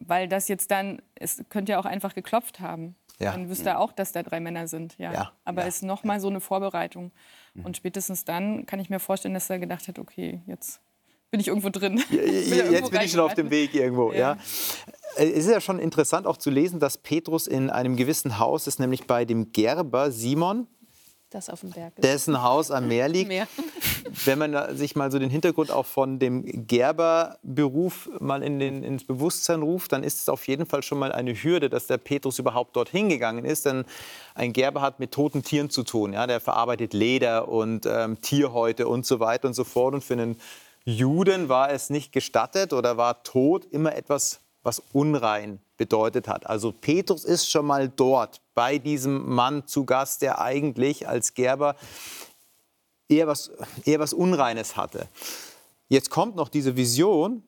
[0.01, 2.97] weil das jetzt dann, es könnte ja auch einfach geklopft haben.
[3.21, 3.31] Ja.
[3.33, 4.99] Dann wüsste er auch, dass da drei Männer sind.
[4.99, 5.13] Ja.
[5.13, 5.33] ja.
[5.45, 5.69] Aber es ja.
[5.69, 7.13] ist noch mal so eine Vorbereitung.
[7.55, 7.65] Mhm.
[7.65, 10.81] Und spätestens dann kann ich mir vorstellen, dass er gedacht hat, okay, jetzt
[11.31, 12.03] bin ich irgendwo drin.
[12.11, 14.13] Bin jetzt bin ich schon auf dem Weg irgendwo.
[14.13, 14.37] Ja.
[15.17, 18.79] Es ist ja schon interessant auch zu lesen, dass Petrus in einem gewissen Haus ist,
[18.79, 20.69] nämlich bei dem Gerber Simon
[21.35, 22.05] das auf dem Berg ist.
[22.05, 23.29] Dessen Haus am Meer liegt.
[23.29, 23.49] Meer.
[24.25, 29.05] Wenn man sich mal so den Hintergrund auch von dem Gerberberuf mal in den, ins
[29.05, 32.39] Bewusstsein ruft, dann ist es auf jeden Fall schon mal eine Hürde, dass der Petrus
[32.39, 33.67] überhaupt dorthin gegangen ist.
[33.67, 33.85] Denn
[34.35, 36.13] ein Gerber hat mit toten Tieren zu tun.
[36.13, 36.27] Ja?
[36.27, 39.95] Der verarbeitet Leder und ähm, Tierhäute und so weiter und so fort.
[39.95, 40.37] Und für einen
[40.85, 46.47] Juden war es nicht gestattet oder war Tod immer etwas, was unrein bedeutet hat.
[46.47, 51.77] Also Petrus ist schon mal dort bei diesem Mann zu Gast, der eigentlich als Gerber
[53.09, 53.53] eher was,
[53.85, 55.09] eher was Unreines hatte.
[55.89, 57.43] Jetzt kommt noch diese Vision,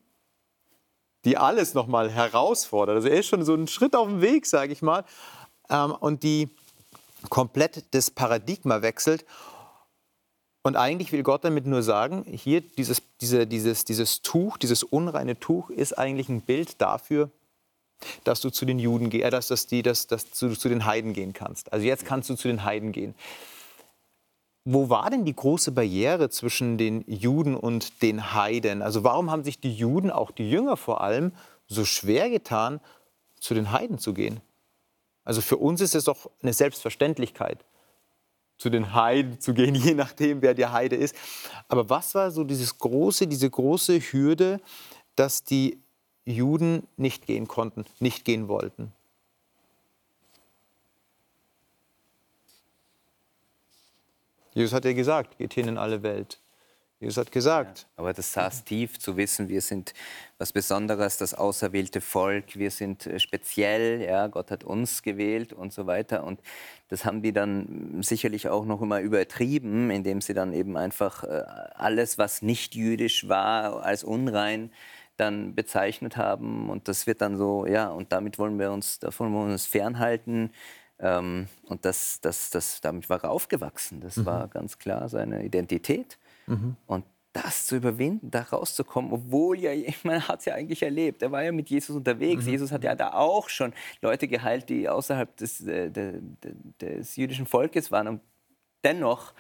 [1.24, 2.96] die alles noch mal herausfordert.
[2.96, 5.05] Also er ist schon so einen Schritt auf dem Weg, sage ich mal,
[5.70, 6.50] ähm, und die
[7.31, 9.24] komplett das Paradigma wechselt.
[10.66, 15.38] Und eigentlich will Gott damit nur sagen, hier dieses, diese, dieses, dieses Tuch, dieses unreine
[15.38, 17.31] Tuch ist eigentlich ein Bild dafür,
[18.24, 21.12] dass du zu den Juden äh, dass, dass, die, dass, dass du zu den Heiden
[21.12, 21.72] gehen kannst.
[21.72, 23.14] Also jetzt kannst du zu den Heiden gehen.
[24.64, 28.83] Wo war denn die große Barriere zwischen den Juden und den Heiden?
[28.83, 31.31] Also warum haben sich die Juden, auch die Jünger vor allem,
[31.68, 32.81] so schwer getan,
[33.38, 34.40] zu den Heiden zu gehen?
[35.22, 37.64] Also für uns ist es doch eine Selbstverständlichkeit,
[38.59, 41.14] zu den Heiden zu gehen, je nachdem, wer die Heide ist.
[41.69, 44.61] Aber was war so dieses große, diese große Hürde,
[45.14, 45.81] dass die
[46.25, 48.92] Juden nicht gehen konnten, nicht gehen wollten.
[54.55, 56.40] Jesus hat ja gesagt, geht hin in alle Welt.
[56.99, 57.81] Jesus hat gesagt.
[57.81, 59.93] Ja, aber das saß tief zu wissen, wir sind
[60.39, 65.75] was Besonderes, das auserwählte Volk, wir sind äh, speziell, ja, Gott hat uns gewählt und
[65.75, 66.25] so weiter.
[66.25, 66.41] Und
[66.89, 71.43] das haben die dann sicherlich auch noch immer übertrieben, indem sie dann eben einfach äh,
[71.75, 74.71] alles, was nicht jüdisch war, als unrein
[75.19, 76.71] dann bezeichnet haben.
[76.71, 79.67] Und das wird dann so, ja, und damit wollen wir uns, davon wollen wir uns
[79.67, 80.51] fernhalten.
[80.99, 84.01] Ähm, und das, das, das, damit war er aufgewachsen.
[84.01, 84.27] Das mhm.
[84.27, 86.19] war ganz klar seine Identität.
[86.47, 86.77] Mhm.
[86.87, 89.71] Und das zu überwinden, da rauszukommen, obwohl ja,
[90.05, 91.23] man hat es ja eigentlich erlebt.
[91.23, 92.45] Er war ja mit Jesus unterwegs.
[92.45, 92.51] Mhm.
[92.51, 97.17] Jesus hat ja da auch schon Leute geheilt, die außerhalb des, äh, de, de, des
[97.17, 98.09] jüdischen Volkes waren.
[98.09, 98.21] Und
[98.83, 99.35] dennoch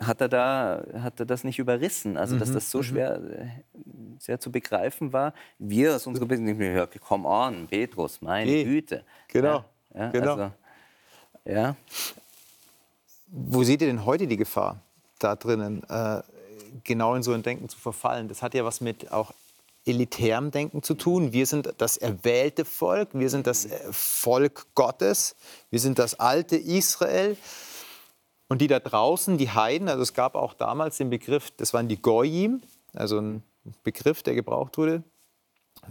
[0.00, 2.16] hat er, da, hat er das nicht überrissen.
[2.16, 2.82] Also, dass mhm, das so mhm.
[2.82, 3.46] schwer äh,
[4.18, 5.34] sehr zu begreifen war.
[5.58, 8.64] Wir aus unserer Business, ja, come on, Petrus, meine okay.
[8.64, 9.04] Güte.
[9.28, 9.64] Genau.
[9.94, 10.32] Ja, ja, genau.
[10.32, 10.52] Also,
[11.44, 11.76] ja.
[13.28, 14.80] Wo seht ihr denn heute die Gefahr
[15.18, 16.22] da drinnen, äh,
[16.84, 18.28] genau in so ein Denken zu verfallen?
[18.28, 19.32] Das hat ja was mit auch
[19.86, 21.32] elitärem Denken zu tun.
[21.32, 25.36] Wir sind das erwählte Volk, wir sind das äh, Volk Gottes,
[25.70, 27.36] wir sind das alte Israel.
[28.48, 31.88] Und die da draußen, die Heiden, also es gab auch damals den Begriff, das waren
[31.88, 32.62] die Goyim,
[32.94, 33.42] also ein
[33.82, 35.02] Begriff, der gebraucht wurde,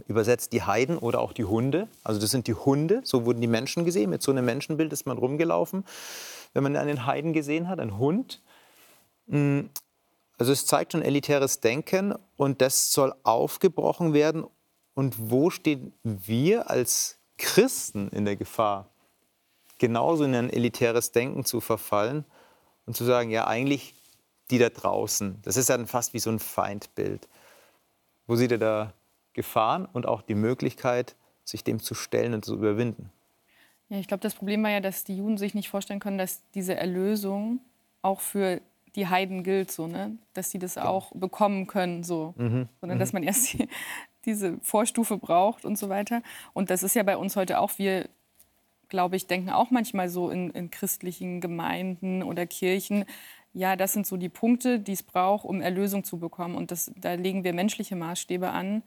[0.06, 1.88] übersetzt die Heiden oder auch die Hunde.
[2.02, 4.10] Also das sind die Hunde, so wurden die Menschen gesehen.
[4.10, 5.84] Mit so einem Menschenbild ist man rumgelaufen,
[6.54, 8.42] wenn man einen Heiden gesehen hat, ein Hund.
[9.26, 9.62] Mm,
[10.38, 14.44] also es zeigt schon elitäres Denken und das soll aufgebrochen werden.
[14.94, 18.88] Und wo stehen wir als Christen in der Gefahr,
[19.78, 22.24] genauso in ein elitäres Denken zu verfallen
[22.86, 23.94] und zu sagen, ja eigentlich
[24.50, 27.28] die da draußen, das ist dann fast wie so ein Feindbild.
[28.26, 28.92] Wo seht ihr da
[29.32, 33.10] Gefahren und auch die Möglichkeit, sich dem zu stellen und zu überwinden?
[33.88, 36.42] Ja, ich glaube, das Problem war ja, dass die Juden sich nicht vorstellen können, dass
[36.54, 37.60] diese Erlösung
[38.02, 38.60] auch für
[38.96, 40.16] die Heiden gilt, so, ne?
[40.32, 40.86] dass sie das genau.
[40.86, 42.34] auch bekommen können, so.
[42.36, 42.68] Mhm.
[42.80, 43.00] sondern mhm.
[43.00, 43.68] dass man erst die,
[44.24, 46.22] diese Vorstufe braucht und so weiter.
[46.52, 48.08] Und das ist ja bei uns heute auch, wir,
[48.88, 53.04] glaube ich, denken auch manchmal so in, in christlichen Gemeinden oder Kirchen,
[53.52, 56.56] ja, das sind so die Punkte, die es braucht, um Erlösung zu bekommen.
[56.56, 58.82] Und das, da legen wir menschliche Maßstäbe an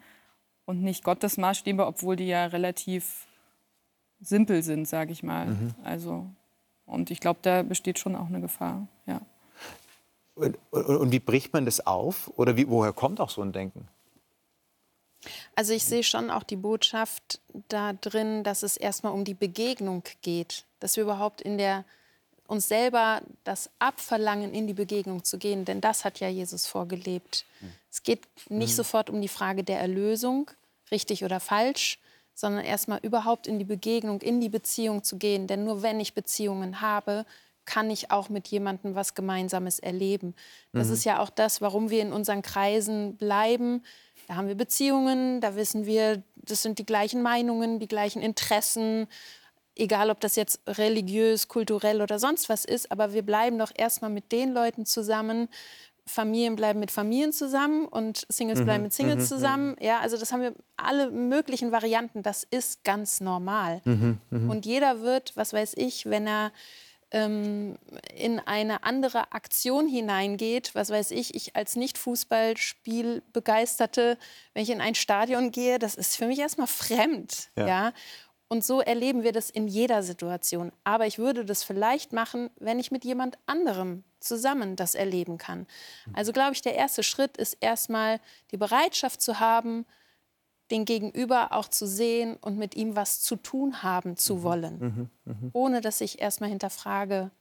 [0.66, 3.26] und nicht Gottes Maßstäbe, obwohl die ja relativ
[4.20, 5.48] simpel sind, sage ich mal.
[5.48, 5.74] Mhm.
[5.84, 6.28] Also,
[6.86, 8.88] und ich glaube, da besteht schon auch eine Gefahr.
[9.08, 9.22] Ja.
[10.40, 12.32] Und, und, und, wie bricht man das auf?
[12.38, 13.88] Oder wie, woher kommt auch so ein Denken?
[15.54, 20.04] Also ich sehe schon auch die Botschaft da drin, dass es erstmal um die Begegnung
[20.22, 21.84] geht, dass wir überhaupt in der
[22.48, 27.46] uns selber das abverlangen, in die Begegnung zu gehen, denn das hat ja Jesus vorgelebt.
[27.60, 27.74] Mhm.
[27.92, 28.76] Es geht nicht mhm.
[28.76, 30.50] sofort um die Frage der Erlösung,
[30.90, 32.00] richtig oder falsch,
[32.34, 35.46] sondern erstmal überhaupt in die Begegnung, in die Beziehung zu gehen.
[35.46, 37.26] Denn nur wenn ich Beziehungen habe,
[37.66, 40.36] kann ich auch mit jemandem was Gemeinsames erleben.
[40.74, 40.94] Das mhm.
[40.94, 43.84] ist ja auch das, warum wir in unseren Kreisen bleiben.
[44.28, 49.08] Da haben wir Beziehungen, da wissen wir, das sind die gleichen Meinungen, die gleichen Interessen,
[49.76, 54.12] egal ob das jetzt religiös, kulturell oder sonst was ist, aber wir bleiben doch erstmal
[54.12, 55.48] mit den Leuten zusammen,
[56.10, 58.66] Familien bleiben mit Familien zusammen und Singles mhm.
[58.66, 59.36] bleiben mit Singles mhm.
[59.36, 59.76] zusammen.
[59.80, 62.24] Ja, also das haben wir alle möglichen Varianten.
[62.24, 63.82] Das ist ganz normal.
[63.86, 64.18] Mhm.
[64.32, 64.50] mhm.
[64.50, 66.52] Und jeder wird, was weiß ich, wenn er
[67.12, 67.78] ähm,
[68.16, 74.18] in eine andere Aktion hineingeht, was weiß ich, ich als Nicht-Fußballspiel begeisterte,
[74.54, 77.50] wenn ich in ein Stadion gehe, das ist für mich erstmal fremd.
[77.58, 77.68] Ja.
[77.68, 77.94] ja?
[78.48, 80.72] Und so erleben wir das in jeder Situation.
[80.84, 85.68] Aber ich würde das vielleicht machen, wenn ich mit jemand anderem zusammen das erleben kann.
[86.14, 88.20] Also glaube ich, der erste Schritt ist erstmal
[88.52, 89.86] die Bereitschaft zu haben,
[90.72, 94.44] den Gegenüber auch zu sehen und mit ihm was zu tun haben zu mhm.
[94.44, 94.80] wollen,
[95.26, 95.34] mhm.
[95.34, 95.50] Mhm.
[95.54, 97.32] ohne dass ich erstmal hinterfrage,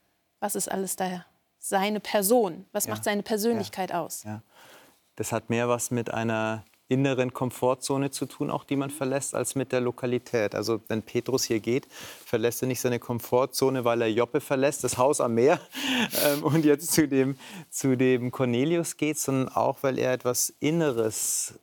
[0.40, 1.24] was ist alles da
[1.58, 2.92] seine Person, was ja.
[2.92, 4.00] macht seine Persönlichkeit ja.
[4.00, 4.24] aus.
[4.24, 4.42] Ja.
[5.16, 9.54] Das hat mehr was mit einer inneren Komfortzone zu tun, auch die man verlässt, als
[9.54, 10.54] mit der Lokalität.
[10.54, 11.86] Also wenn Petrus hier geht,
[12.24, 15.60] verlässt er nicht seine Komfortzone, weil er Joppe verlässt, das Haus am Meer
[16.24, 17.36] ähm, und jetzt zu dem,
[17.68, 21.58] zu dem Cornelius geht, sondern auch, weil er etwas Inneres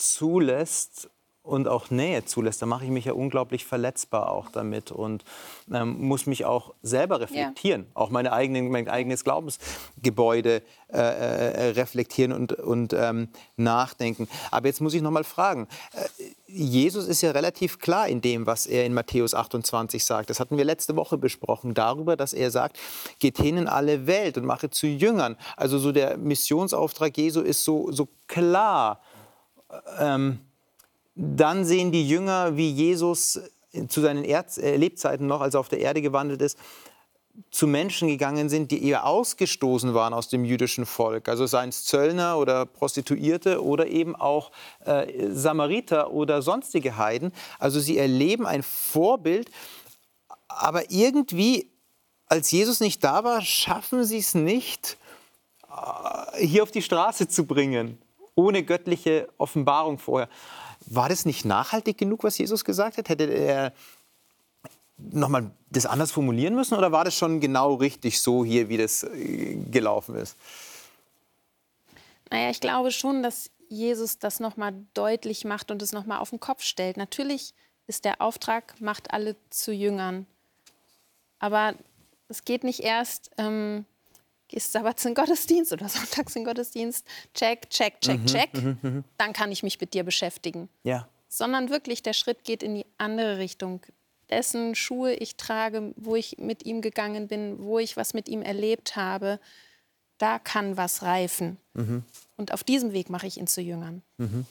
[0.00, 1.10] zulässt
[1.42, 5.24] und auch Nähe zulässt, dann mache ich mich ja unglaublich verletzbar auch damit und
[5.72, 7.90] ähm, muss mich auch selber reflektieren, ja.
[7.94, 14.28] auch meine eigenen, mein eigenes Glaubensgebäude äh, äh, reflektieren und, und ähm, nachdenken.
[14.50, 18.46] Aber jetzt muss ich noch mal fragen, äh, Jesus ist ja relativ klar in dem,
[18.46, 20.28] was er in Matthäus 28 sagt.
[20.30, 22.78] Das hatten wir letzte Woche besprochen, darüber, dass er sagt,
[23.18, 25.36] geht hin in alle Welt und mache zu Jüngern.
[25.56, 29.00] Also so der Missionsauftrag Jesu ist so, so klar.
[29.98, 30.40] Ähm,
[31.14, 33.40] dann sehen die Jünger, wie Jesus
[33.88, 36.58] zu seinen Erz äh, Lebzeiten noch, als er auf der Erde gewandelt ist,
[37.50, 41.28] zu Menschen gegangen sind, die eher ausgestoßen waren aus dem jüdischen Volk.
[41.28, 44.50] Also seien es Zöllner oder Prostituierte oder eben auch
[44.84, 47.32] äh, Samariter oder sonstige Heiden.
[47.58, 49.50] Also sie erleben ein Vorbild,
[50.48, 51.70] aber irgendwie,
[52.26, 54.98] als Jesus nicht da war, schaffen sie es nicht,
[55.68, 57.98] äh, hier auf die Straße zu bringen,
[58.34, 60.28] ohne göttliche Offenbarung vorher.
[60.86, 63.08] War das nicht nachhaltig genug, was Jesus gesagt hat?
[63.08, 63.72] Hätte er
[64.96, 69.02] nochmal das anders formulieren müssen oder war das schon genau richtig so hier, wie das
[69.02, 70.36] äh, gelaufen ist?
[72.30, 76.40] Naja, ich glaube schon, dass Jesus das nochmal deutlich macht und es nochmal auf den
[76.40, 76.96] Kopf stellt.
[76.96, 77.54] Natürlich
[77.86, 80.26] ist der Auftrag, macht alle zu Jüngern.
[81.38, 81.74] Aber
[82.28, 83.84] es geht nicht erst, ähm,
[84.50, 89.04] gehst Sabbats in Gottesdienst oder Sonntags in Gottesdienst, check, check, check, mhm, check, mhm, mhm,
[89.16, 90.68] dann kann ich mich mit dir beschäftigen.
[90.82, 91.08] Ja.
[91.28, 93.80] Sondern wirklich, der Schritt geht in die andere Richtung.
[94.28, 98.42] Dessen Schuhe ich trage, wo ich mit ihm gegangen bin, wo ich was mit ihm
[98.42, 99.40] erlebt habe,
[100.18, 101.56] da kann was reifen.
[101.74, 102.04] Mhm.
[102.36, 104.02] Und auf diesem Weg mache ich ihn zu Jüngern.
[104.18, 104.46] Mhm.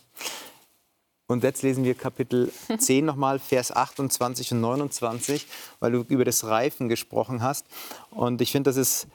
[1.28, 5.46] Und jetzt lesen wir Kapitel 10 nochmal, Vers 28 und 29,
[5.80, 7.68] weil du über das Reifen gesprochen hast.
[8.10, 9.08] Und ich finde, das ist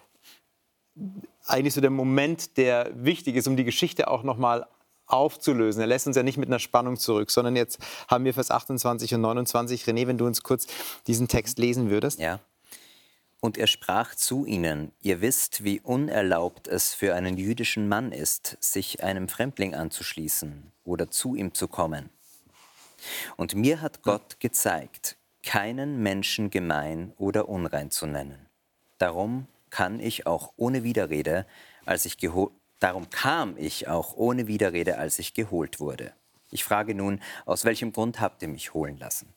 [1.47, 4.67] eigentlich so der Moment, der wichtig ist, um die Geschichte auch nochmal
[5.07, 5.81] aufzulösen.
[5.81, 7.79] Er lässt uns ja nicht mit einer Spannung zurück, sondern jetzt
[8.09, 9.85] haben wir Vers 28 und 29.
[9.85, 10.67] René, wenn du uns kurz
[11.07, 12.21] diesen Text lesen würdest.
[12.21, 12.41] Ja.
[13.41, 18.57] Und er sprach zu ihnen, ihr wisst, wie unerlaubt es für einen jüdischen Mann ist,
[18.61, 22.09] sich einem Fremdling anzuschließen oder zu ihm zu kommen.
[23.37, 28.47] Und mir hat Gott gezeigt, keinen Menschen gemein oder unrein zu nennen.
[28.97, 31.47] Darum kann ich auch ohne Widerrede,
[31.85, 32.17] als ich
[32.79, 36.13] darum kam ich auch ohne Widerrede, als ich geholt wurde.
[36.53, 39.35] Ich frage nun, aus welchem Grund habt ihr mich holen lassen?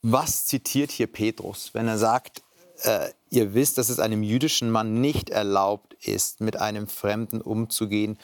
[0.00, 2.42] Was zitiert hier Petrus, wenn er sagt,
[2.84, 8.18] äh, ihr wisst, dass es einem jüdischen Mann nicht erlaubt ist, mit einem Fremden umzugehen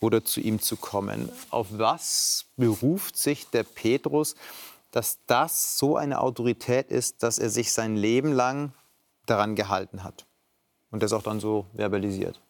[0.00, 1.30] oder zu ihm zu kommen?
[1.50, 4.34] Auf was beruft sich der Petrus,
[4.90, 8.72] dass das so eine Autorität ist, dass er sich sein Leben lang
[9.26, 10.26] daran gehalten hat
[10.90, 12.40] und das auch dann so verbalisiert?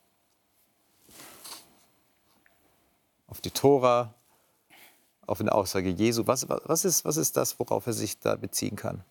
[3.28, 4.14] Auf die Tora,
[5.26, 6.26] auf eine Aussage Jesu?
[6.26, 9.04] Was, was, ist, was ist das, worauf er sich da beziehen kann?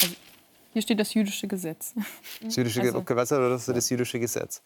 [0.00, 0.14] Also,
[0.72, 1.94] hier steht das jüdische Gesetz.
[2.40, 4.62] Das jüdische also, okay, was das, das jüdische Gesetz?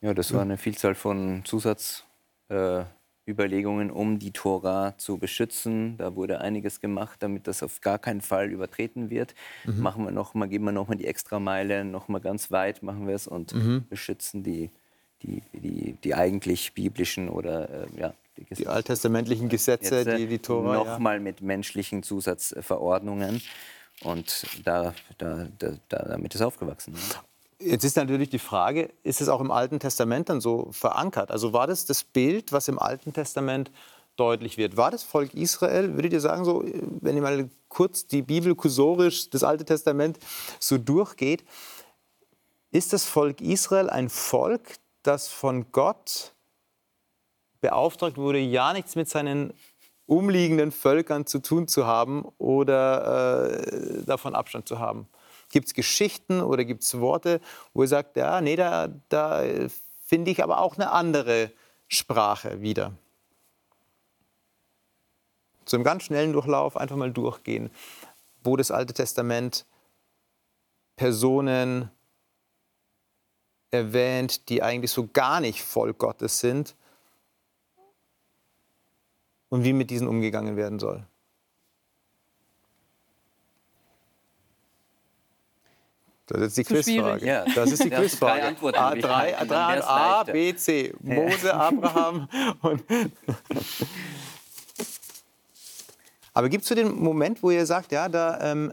[0.00, 2.04] Ja, das war eine Vielzahl von Zusatz.
[2.48, 2.84] Äh,
[3.26, 5.96] Überlegungen, um die Tora zu beschützen.
[5.96, 9.34] Da wurde einiges gemacht, damit das auf gar keinen Fall übertreten wird.
[9.64, 9.80] Mhm.
[9.80, 13.06] Machen wir noch mal, geben wir noch mal die Extrameile, noch mal ganz weit machen
[13.06, 13.86] wir es und mhm.
[13.88, 14.70] beschützen die,
[15.22, 20.38] die, die, die eigentlich biblischen oder äh, ja, die, die, alttestamentlichen Gesetze, Gesetze, die die
[20.38, 20.98] Tora noch ja.
[20.98, 23.40] mal mit menschlichen Zusatzverordnungen
[24.02, 26.94] und da, da, da, damit ist aufgewachsen.
[26.94, 27.00] Ne?
[27.64, 31.30] Jetzt ist natürlich die Frage, ist es auch im Alten Testament dann so verankert?
[31.30, 33.70] Also war das das Bild, was im Alten Testament
[34.16, 34.76] deutlich wird?
[34.76, 36.62] War das Volk Israel, würdet ihr sagen, so,
[37.00, 40.18] wenn ihr mal kurz die Bibel kursorisch, das Alte Testament
[40.60, 41.44] so durchgeht,
[42.70, 46.34] ist das Volk Israel ein Volk, das von Gott
[47.60, 49.54] beauftragt wurde, ja nichts mit seinen
[50.06, 55.08] umliegenden Völkern zu tun zu haben oder äh, davon Abstand zu haben?
[55.54, 57.40] Gibt es Geschichten oder gibt es Worte,
[57.74, 59.44] wo ihr sagt, ja, nee, da, da
[60.04, 61.52] finde ich aber auch eine andere
[61.86, 62.92] Sprache wieder?
[65.64, 67.70] Zu einem ganz schnellen Durchlauf einfach mal durchgehen,
[68.42, 69.64] wo das Alte Testament
[70.96, 71.88] Personen
[73.70, 76.74] erwähnt, die eigentlich so gar nicht Volk Gottes sind
[79.50, 81.06] und wie mit diesen umgegangen werden soll.
[86.36, 87.26] Das ist die Quizfrage.
[87.26, 87.44] Ja.
[87.54, 88.56] Das ist die Quizfrage.
[88.60, 90.94] A3, A3, A, B, C.
[91.00, 92.28] Mose, Abraham
[92.62, 92.82] und.
[96.32, 98.72] Aber gibt es so den Moment, wo ihr sagt, ja, da, ähm,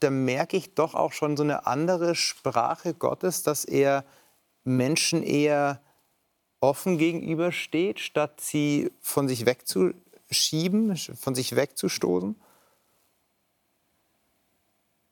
[0.00, 4.04] da merke ich doch auch schon so eine andere Sprache Gottes, dass er
[4.64, 5.80] Menschen eher
[6.60, 12.36] offen gegenübersteht, statt sie von sich wegzuschieben, von sich wegzustoßen?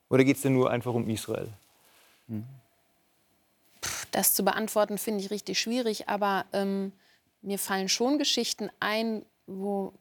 [0.09, 1.49] Oder geht es denn nur einfach um Israel?
[4.11, 6.93] Das zu beantworten finde ich richtig schwierig, aber ähm,
[7.41, 9.93] mir fallen schon Geschichten ein, wo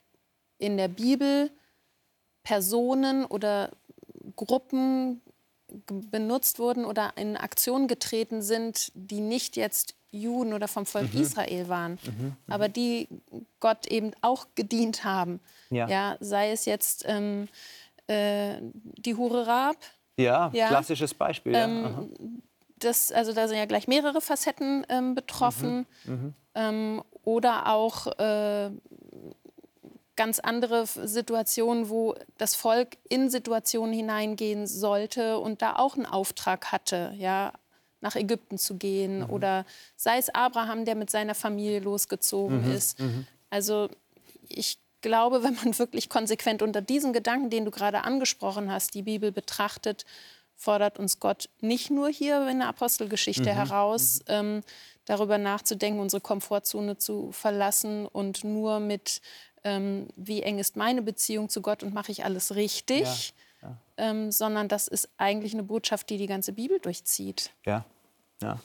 [0.58, 1.50] in der Bibel
[2.42, 3.70] Personen oder
[4.36, 5.20] Gruppen
[5.86, 11.22] benutzt wurden oder in Aktion getreten sind, die nicht jetzt Juden oder vom Volk mhm.
[11.22, 12.24] Israel waren, mhm.
[12.24, 12.36] Mhm.
[12.48, 13.08] aber die
[13.60, 15.40] Gott eben auch gedient haben.
[15.70, 15.88] Ja.
[15.88, 17.48] ja sei es jetzt ähm,
[18.06, 19.78] äh, die Hure Raab,
[20.22, 20.68] ja, ja.
[20.68, 21.54] klassisches Beispiel.
[21.54, 22.42] Ähm,
[22.78, 25.86] das, also da sind ja gleich mehrere Facetten ähm, betroffen.
[26.04, 26.12] Mhm.
[26.12, 26.34] Mhm.
[26.54, 28.70] Ähm, oder auch äh,
[30.16, 36.72] ganz andere Situationen, wo das Volk in Situationen hineingehen sollte und da auch einen Auftrag
[36.72, 37.52] hatte, ja,
[38.00, 39.20] nach Ägypten zu gehen.
[39.20, 39.30] Mhm.
[39.30, 39.64] Oder
[39.96, 42.72] sei es Abraham, der mit seiner Familie losgezogen mhm.
[42.72, 43.00] ist.
[43.00, 43.26] Mhm.
[43.48, 43.88] Also
[44.48, 49.02] ich glaube, wenn man wirklich konsequent unter diesem Gedanken, den du gerade angesprochen hast, die
[49.02, 50.06] Bibel betrachtet,
[50.56, 53.54] fordert uns Gott nicht nur hier in der Apostelgeschichte mhm.
[53.54, 54.24] heraus, mhm.
[54.28, 54.60] ähm,
[55.04, 59.20] darüber nachzudenken, unsere Komfortzone zu verlassen und nur mit,
[59.64, 63.68] ähm, wie eng ist meine Beziehung zu Gott und mache ich alles richtig, ja.
[63.68, 63.76] Ja.
[63.96, 67.50] Ähm, sondern das ist eigentlich eine Botschaft, die die ganze Bibel durchzieht.
[67.64, 67.84] Ja,
[68.40, 68.58] ja.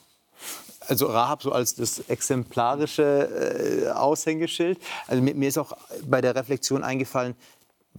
[0.87, 4.79] Also Rahab so als das exemplarische äh, Aushängeschild.
[5.07, 5.73] Also mir, mir, ist auch
[6.05, 7.35] bei der Reflexion eingefallen,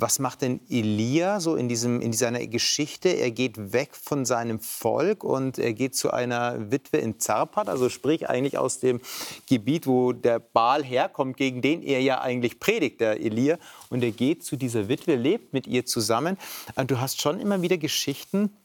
[0.00, 3.08] was macht denn Elia so in, diesem, in dieser Geschichte?
[3.08, 7.88] Er geht weg von seinem Volk und er geht zu einer Witwe in Zarpat, also
[7.88, 9.00] sprich eigentlich aus dem
[9.48, 13.58] Gebiet, wo der Baal herkommt, gegen den er ja eigentlich predigt, der Elia.
[13.90, 16.38] Und er geht zu dieser Witwe, lebt mit ihr zusammen.
[16.76, 18.56] Und du hast schon immer wieder Geschichten,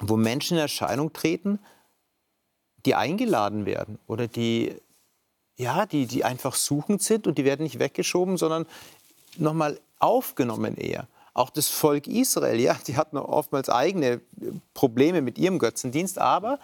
[0.00, 1.60] wo Menschen in Erscheinung treten,
[2.86, 4.74] die eingeladen werden oder die,
[5.56, 8.66] ja, die, die einfach suchend sind und die werden nicht weggeschoben, sondern
[9.36, 11.08] nochmal aufgenommen eher.
[11.34, 14.20] Auch das Volk Israel, ja, die hatten oftmals eigene
[14.74, 16.58] Probleme mit ihrem Götzendienst, aber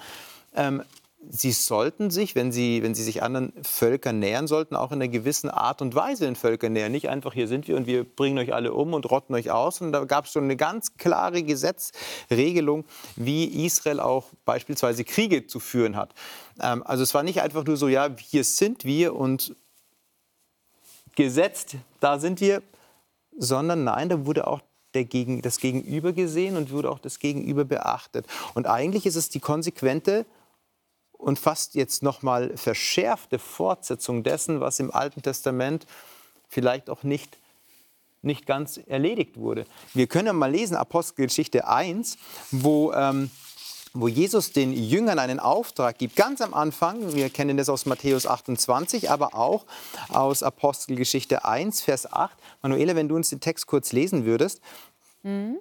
[0.54, 0.82] ähm,
[1.30, 5.08] sie sollten sich, wenn sie, wenn sie sich anderen Völkern nähern sollten, auch in einer
[5.08, 6.92] gewissen Art und Weise den Völkern nähern.
[6.92, 9.80] Nicht einfach, hier sind wir und wir bringen euch alle um und rotten euch aus.
[9.80, 12.84] Und da gab es schon eine ganz klare Gesetzregelung,
[13.16, 16.14] wie Israel auch beispielsweise Kriege zu führen hat.
[16.60, 19.54] Ähm, also es war nicht einfach nur so, ja, hier sind wir und
[21.16, 22.62] gesetzt, da sind wir,
[23.38, 24.60] sondern nein, da wurde auch
[24.92, 28.26] Gegen, das Gegenüber gesehen und wurde auch das Gegenüber beachtet.
[28.54, 30.24] Und eigentlich ist es die konsequente
[31.18, 35.86] und fast jetzt noch mal verschärfte Fortsetzung dessen, was im Alten Testament
[36.48, 37.38] vielleicht auch nicht,
[38.22, 39.66] nicht ganz erledigt wurde.
[39.92, 42.16] Wir können mal lesen, Apostelgeschichte 1,
[42.50, 43.30] wo ähm,
[43.94, 48.26] wo Jesus den Jüngern einen Auftrag gibt, ganz am Anfang, wir kennen das aus Matthäus
[48.26, 49.64] 28, aber auch
[50.08, 52.36] aus Apostelgeschichte 1, Vers 8.
[52.60, 54.60] Manuela, wenn du uns den Text kurz lesen würdest.
[55.22, 55.58] Mhm.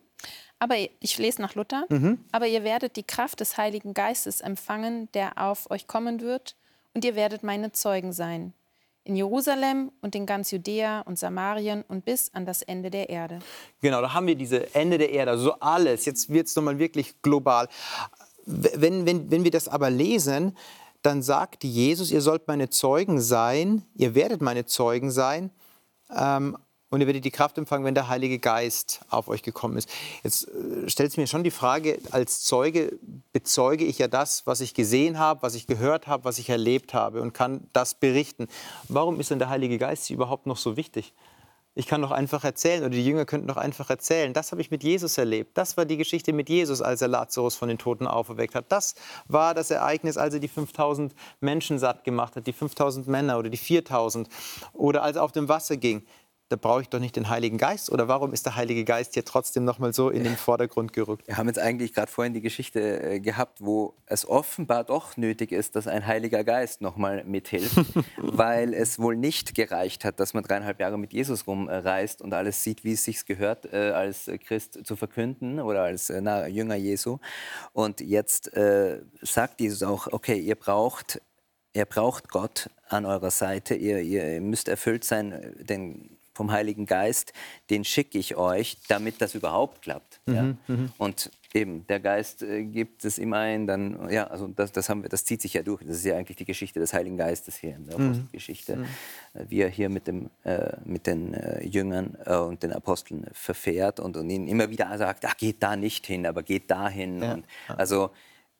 [0.64, 1.86] Aber ich lese nach Luther.
[1.90, 2.20] Mhm.
[2.32, 6.56] Aber ihr werdet die Kraft des Heiligen Geistes empfangen, der auf euch kommen wird,
[6.94, 8.54] und ihr werdet meine Zeugen sein.
[9.04, 13.40] In Jerusalem und in ganz Judäa und Samarien und bis an das Ende der Erde.
[13.82, 16.06] Genau, da haben wir diese Ende der Erde, also alles.
[16.06, 17.68] Jetzt wird es nochmal wirklich global.
[18.46, 20.56] Wenn, wenn, wenn wir das aber lesen,
[21.02, 25.52] dann sagt Jesus, ihr sollt meine Zeugen sein, ihr werdet meine Zeugen sein.
[26.16, 26.58] Ähm,
[26.94, 29.90] und ihr werdet die Kraft empfangen, wenn der Heilige Geist auf euch gekommen ist.
[30.24, 33.00] Jetzt äh, stellt sich mir schon die Frage, als Zeuge
[33.32, 36.94] bezeuge ich ja das, was ich gesehen habe, was ich gehört habe, was ich erlebt
[36.94, 38.48] habe und kann das berichten.
[38.90, 41.16] Warum ist denn der Heilige Geist überhaupt noch so wichtig?
[41.76, 44.32] Ich kann doch einfach erzählen oder die Jünger könnten doch einfach erzählen.
[44.32, 45.58] Das habe ich mit Jesus erlebt.
[45.58, 48.66] Das war die Geschichte mit Jesus, als er Lazarus von den Toten auferweckt hat.
[48.72, 48.94] Das
[49.28, 53.50] war das Ereignis, als er die 5000 Menschen satt gemacht hat, die 5000 Männer oder
[53.50, 54.30] die 4000
[54.74, 56.04] oder als er auf dem Wasser ging
[56.54, 57.92] da brauche ich doch nicht den Heiligen Geist?
[57.92, 61.28] Oder warum ist der Heilige Geist hier trotzdem noch mal so in den Vordergrund gerückt?
[61.28, 65.52] Wir haben jetzt eigentlich gerade vorhin die Geschichte äh, gehabt, wo es offenbar doch nötig
[65.52, 67.76] ist, dass ein Heiliger Geist noch mal mithilft,
[68.18, 72.62] weil es wohl nicht gereicht hat, dass man dreieinhalb Jahre mit Jesus rumreist und alles
[72.62, 76.76] sieht, wie es sich gehört, äh, als Christ zu verkünden oder als äh, na, Jünger
[76.76, 77.18] Jesu.
[77.72, 81.20] Und jetzt äh, sagt Jesus auch, okay, ihr braucht
[81.76, 83.74] Ihr braucht Gott an eurer Seite.
[83.74, 87.34] Ihr, ihr müsst erfüllt sein, denn vom Heiligen Geist,
[87.70, 90.20] den schicke ich euch, damit das überhaupt klappt.
[90.26, 90.44] Mhm, ja?
[90.68, 90.92] Mhm.
[90.98, 95.04] Und eben, der Geist äh, gibt es ihm ein, dann, ja, also das, das, haben
[95.04, 95.84] wir, das zieht sich ja durch.
[95.86, 98.06] Das ist ja eigentlich die Geschichte des Heiligen Geistes hier in der mhm.
[98.08, 98.86] Apostelgeschichte, mhm.
[99.34, 103.28] Äh, wie er hier mit, dem, äh, mit den äh, Jüngern äh, und den Aposteln
[103.32, 107.22] verfährt und, und ihnen immer wieder sagt, ach, geht da nicht hin, aber geht dahin.
[107.22, 107.34] Ja.
[107.34, 108.12] Und, also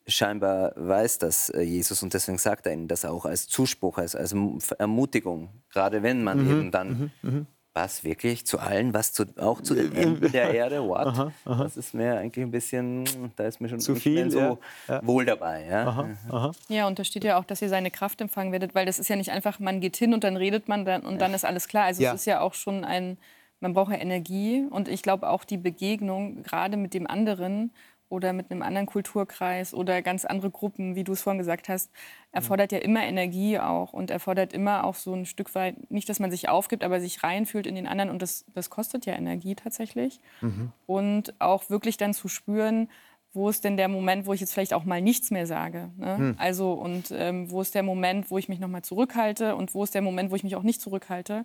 [0.06, 4.14] scheinbar weiß das äh, Jesus und deswegen sagt er ihnen das auch als Zuspruch, als,
[4.14, 4.34] als
[4.78, 6.50] Ermutigung, gerade wenn man mhm.
[6.50, 7.46] eben dann mhm.
[7.74, 7.80] Mhm.
[7.80, 10.82] Was wirklich zu allen, was zu, auch zu den Enden der Erde?
[10.82, 11.06] What?
[11.06, 11.64] Aha, aha.
[11.64, 13.04] Das ist mir eigentlich ein bisschen,
[13.36, 14.58] da ist mir schon zu viel, so
[14.88, 15.06] ja.
[15.06, 15.66] wohl dabei.
[15.66, 15.86] Ja?
[15.86, 18.98] Aha, ja, und da steht ja auch, dass ihr seine Kraft empfangen werdet, weil das
[18.98, 21.44] ist ja nicht einfach, man geht hin und dann redet man dann, und dann ist
[21.44, 21.84] alles klar.
[21.84, 22.10] Also ja.
[22.10, 23.18] es ist ja auch schon ein,
[23.60, 27.72] man braucht ja Energie und ich glaube auch die Begegnung gerade mit dem anderen
[28.14, 31.90] oder mit einem anderen Kulturkreis oder ganz andere Gruppen, wie du es vorhin gesagt hast,
[32.32, 36.20] erfordert ja immer Energie auch und erfordert immer auch so ein Stück weit, nicht, dass
[36.20, 39.54] man sich aufgibt, aber sich reinfühlt in den anderen und das, das kostet ja Energie
[39.54, 40.20] tatsächlich.
[40.40, 40.72] Mhm.
[40.86, 42.88] Und auch wirklich dann zu spüren,
[43.34, 45.90] wo ist denn der Moment, wo ich jetzt vielleicht auch mal nichts mehr sage?
[45.96, 46.16] Ne?
[46.16, 46.34] Hm.
[46.38, 49.82] Also und ähm, wo ist der Moment, wo ich mich noch mal zurückhalte und wo
[49.82, 51.44] ist der Moment, wo ich mich auch nicht zurückhalte?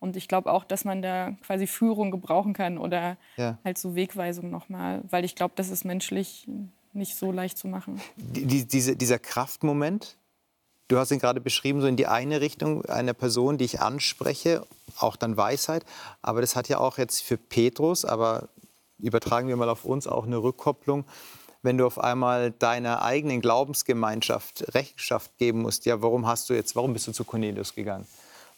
[0.00, 3.58] Und ich glaube auch, dass man da quasi Führung gebrauchen kann oder ja.
[3.64, 6.48] halt so Wegweisung nochmal, weil ich glaube, das ist menschlich
[6.92, 8.00] nicht so leicht zu machen.
[8.16, 10.16] Die, diese, dieser Kraftmoment,
[10.88, 14.66] du hast ihn gerade beschrieben, so in die eine Richtung einer Person, die ich anspreche,
[14.98, 15.84] auch dann Weisheit.
[16.22, 18.48] Aber das hat ja auch jetzt für Petrus, aber
[18.98, 21.04] übertragen wir mal auf uns auch eine Rückkopplung
[21.62, 26.74] wenn du auf einmal deiner eigenen Glaubensgemeinschaft Rechenschaft geben musst, ja, warum hast du jetzt,
[26.74, 28.06] warum bist du zu Cornelius gegangen?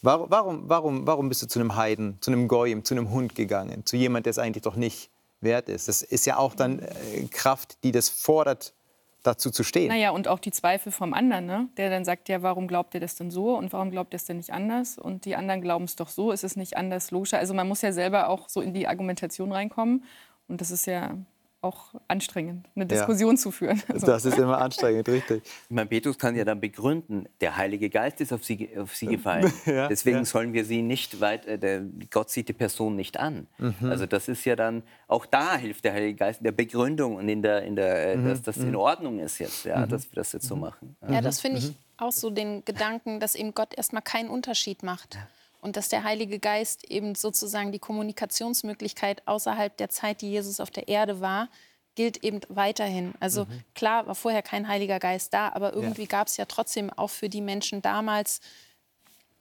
[0.03, 3.87] Warum, warum, warum, bist du zu einem Heiden, zu einem Goyim, zu einem Hund gegangen,
[3.87, 5.87] zu jemand, der es eigentlich doch nicht wert ist?
[5.87, 8.75] Das ist ja auch dann äh, Kraft, die das fordert
[9.23, 9.89] dazu zu stehen.
[9.89, 11.69] Naja, und auch die Zweifel vom anderen, ne?
[11.77, 14.25] der dann sagt, ja, warum glaubt ihr das denn so und warum glaubt ihr es
[14.25, 14.99] denn nicht anders?
[14.99, 17.39] Und die anderen glauben es doch so, ist es nicht anders, logischer.
[17.39, 20.05] Also man muss ja selber auch so in die Argumentation reinkommen.
[20.49, 21.17] Und das ist ja
[21.63, 23.41] auch anstrengend, eine Diskussion ja.
[23.41, 23.81] zu führen.
[23.93, 24.07] Also.
[24.07, 25.43] Das ist immer anstrengend, richtig.
[25.45, 29.07] Ich meine, Petrus kann ja dann begründen, der Heilige Geist ist auf sie, auf sie
[29.07, 29.53] gefallen.
[29.67, 30.25] ja, Deswegen ja.
[30.25, 33.47] sollen wir sie nicht weit, äh, der, Gott sieht die Person nicht an.
[33.59, 33.75] Mhm.
[33.83, 37.29] Also das ist ja dann, auch da hilft der Heilige Geist in der Begründung und
[37.29, 38.29] in der, in der äh, mhm.
[38.29, 38.77] dass das in mhm.
[38.77, 39.89] Ordnung ist jetzt, ja, mhm.
[39.89, 40.63] dass wir das jetzt so mhm.
[40.63, 40.97] machen.
[41.09, 41.77] Ja, das finde ich mhm.
[41.99, 45.19] auch so den Gedanken, dass eben Gott erstmal keinen Unterschied macht
[45.63, 50.71] und dass der Heilige Geist eben sozusagen die Kommunikationsmöglichkeit außerhalb der Zeit, die Jesus auf
[50.71, 51.49] der Erde war,
[51.95, 53.15] gilt eben weiterhin.
[53.21, 53.63] Also mhm.
[53.75, 56.09] klar war vorher kein Heiliger Geist da, aber irgendwie ja.
[56.09, 58.41] gab es ja trotzdem auch für die Menschen damals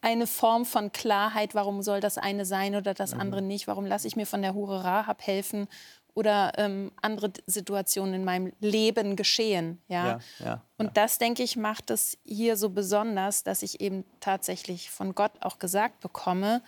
[0.01, 3.22] eine Form von Klarheit, warum soll das eine sein oder das mhm.
[3.22, 5.67] andere nicht, warum lasse ich mir von der Hure Rahab helfen
[6.14, 9.82] oder ähm, andere Situationen in meinem Leben geschehen.
[9.88, 10.05] Ja?
[10.05, 10.91] ja, ja und ja.
[10.93, 15.59] das, denke ich, macht es hier so besonders, dass ich eben tatsächlich von Gott auch
[15.59, 16.62] gesagt bekomme,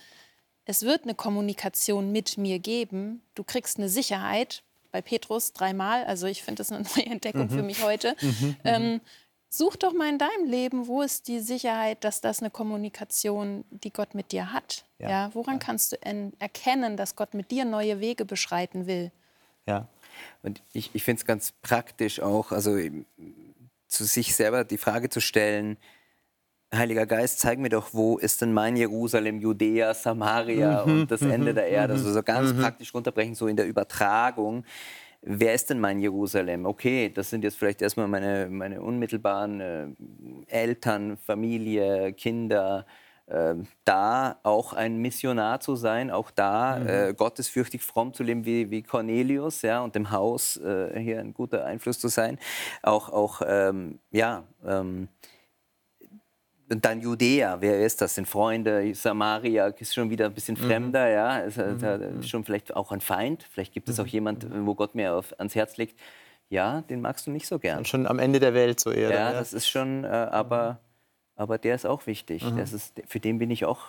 [0.65, 4.63] es wird eine Kommunikation mit mir geben, du kriegst eine Sicherheit,
[4.93, 7.49] bei Petrus dreimal, also ich finde das eine neue Entdeckung mhm.
[7.49, 8.15] für mich heute.
[8.21, 8.55] Mhm, mhm.
[8.63, 9.01] ähm,
[9.49, 13.91] such doch mal in deinem Leben, wo ist die Sicherheit, dass das eine Kommunikation, die
[13.91, 14.85] Gott mit dir hat?
[14.99, 15.29] Ja.
[15.33, 15.97] woran kannst du
[16.39, 19.11] erkennen, dass Gott mit dir neue Wege beschreiten will?
[19.67, 19.87] Ja.
[20.41, 22.77] Und ich, ich finde es ganz praktisch auch, also
[23.87, 25.77] zu sich selber die Frage zu stellen,
[26.73, 31.21] Heiliger Geist, zeig mir doch, wo ist denn mein Jerusalem, Judäa, Samaria mhm, und das
[31.21, 31.93] Ende mhm, der Erde?
[31.93, 32.61] Also so ganz mhm.
[32.61, 34.65] praktisch runterbrechen, so in der Übertragung.
[35.21, 36.65] Wer ist denn mein Jerusalem?
[36.65, 39.87] Okay, das sind jetzt vielleicht erstmal meine, meine unmittelbaren äh,
[40.47, 42.87] Eltern, Familie, Kinder,
[43.85, 46.87] da auch ein Missionar zu sein, auch da mhm.
[46.87, 51.33] äh, gottesfürchtig fromm zu leben wie, wie Cornelius ja, und dem Haus äh, hier ein
[51.33, 52.37] guter Einfluss zu sein.
[52.81, 55.07] Auch, auch ähm, ja, ähm,
[56.73, 58.15] und dann Judäa, wer ist das?
[58.15, 58.95] Sind Freunde?
[58.95, 60.65] Samaria ist schon wieder ein bisschen mhm.
[60.65, 61.11] fremder, mhm.
[61.11, 62.23] ja, ist, ist mhm.
[62.23, 63.45] schon vielleicht auch ein Feind.
[63.51, 64.09] Vielleicht gibt es auch mhm.
[64.09, 65.99] jemand, wo Gott mir auf, ans Herz legt.
[66.49, 67.79] Ja, den magst du nicht so gern.
[67.79, 69.09] Und schon am Ende der Welt so eher.
[69.09, 69.33] Ja, ja.
[69.33, 70.79] das ist schon, äh, aber,
[71.35, 72.43] aber der ist auch wichtig.
[72.43, 72.57] Mhm.
[72.57, 73.81] Das ist, für den bin ich auch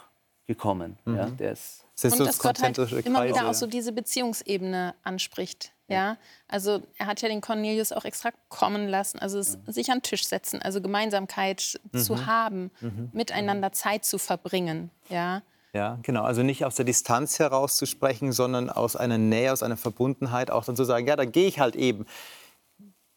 [0.47, 0.99] gekommen.
[1.05, 1.17] Mhm.
[1.17, 2.77] Ja, der ist und so dass Gott halt
[3.07, 5.73] immer wieder auch so diese Beziehungsebene anspricht.
[5.87, 6.17] Ja,
[6.49, 9.73] also er hat ja den Cornelius auch extra kommen lassen, also es, ja.
[9.73, 11.99] sich an den Tisch setzen, also Gemeinsamkeit mhm.
[11.99, 13.11] zu haben, mhm.
[13.13, 14.91] miteinander Zeit zu verbringen.
[15.11, 15.43] Ja.
[15.75, 16.23] Ja, genau.
[16.23, 20.51] Also nicht aus der Distanz heraus zu sprechen, sondern aus einer Nähe, aus einer Verbundenheit,
[20.51, 22.07] auch dann zu sagen, ja, dann gehe ich halt eben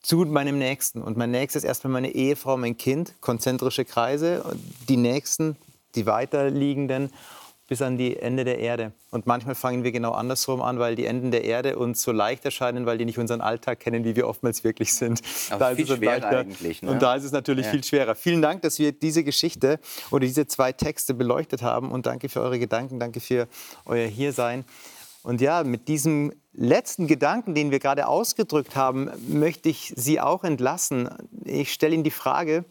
[0.08, 1.01] zu meinem Nächsten.
[1.01, 4.41] Und mein Nächstes ist erstmal meine Ehefrau, mein Kind, konzentrische Kreise,
[4.88, 5.58] die Nächsten,
[5.95, 7.12] die weiterliegenden
[7.68, 8.93] bis an die Ende der Erde.
[9.12, 12.45] Und manchmal fangen wir genau andersrum an, weil die Enden der Erde uns so leicht
[12.45, 15.22] erscheinen, weil die nicht unseren Alltag kennen, wie wir oftmals wirklich sind.
[15.49, 16.82] Aber da viel ist es schwerer eigentlich.
[16.82, 16.91] Ne?
[16.91, 17.72] Und da ist es natürlich ja.
[17.74, 18.16] viel schwerer.
[18.16, 21.91] Vielen Dank, dass wir diese Geschichte oder diese zwei Texte beleuchtet haben.
[21.91, 23.49] Und danke für eure Gedanken, danke für
[23.84, 24.64] euer Hiersein.
[25.28, 30.45] Und ja, mit diesem letzten Gedanken, den wir gerade ausgedrückt haben, möchte ich Sie auch
[30.45, 31.09] entlassen.
[31.43, 32.63] Ich stelle Ihnen die Frage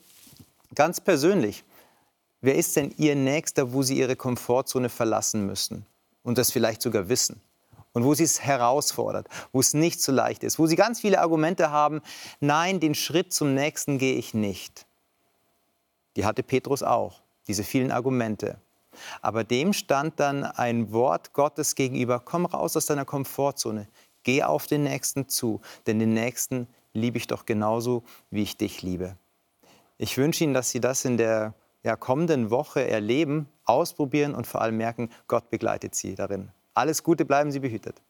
[0.75, 1.65] ganz persönlich.
[2.41, 5.85] Wer ist denn Ihr Nächster, wo Sie Ihre Komfortzone verlassen müssen
[6.23, 7.43] und das vielleicht sogar wissen?
[7.93, 11.21] Und wo Sie es herausfordert, wo es nicht so leicht ist, wo Sie ganz viele
[11.21, 12.01] Argumente haben,
[12.41, 14.87] nein, den Schritt zum Nächsten gehe ich nicht.
[16.17, 18.59] Die hatte Petrus auch, diese vielen Argumente.
[19.23, 23.89] Aber dem stand dann ein Wort Gottes gegenüber, komm raus aus deiner Komfortzone,
[24.23, 28.83] geh auf den Nächsten zu, denn den Nächsten liebe ich doch genauso, wie ich dich
[28.83, 29.17] liebe.
[29.99, 31.55] Ich wünsche Ihnen, dass Sie das in der
[31.87, 36.51] ja, kommenden Woche erleben, ausprobieren und vor allem merken, Gott begleitet sie darin.
[36.75, 38.03] Alles Gute, bleiben Sie behütet.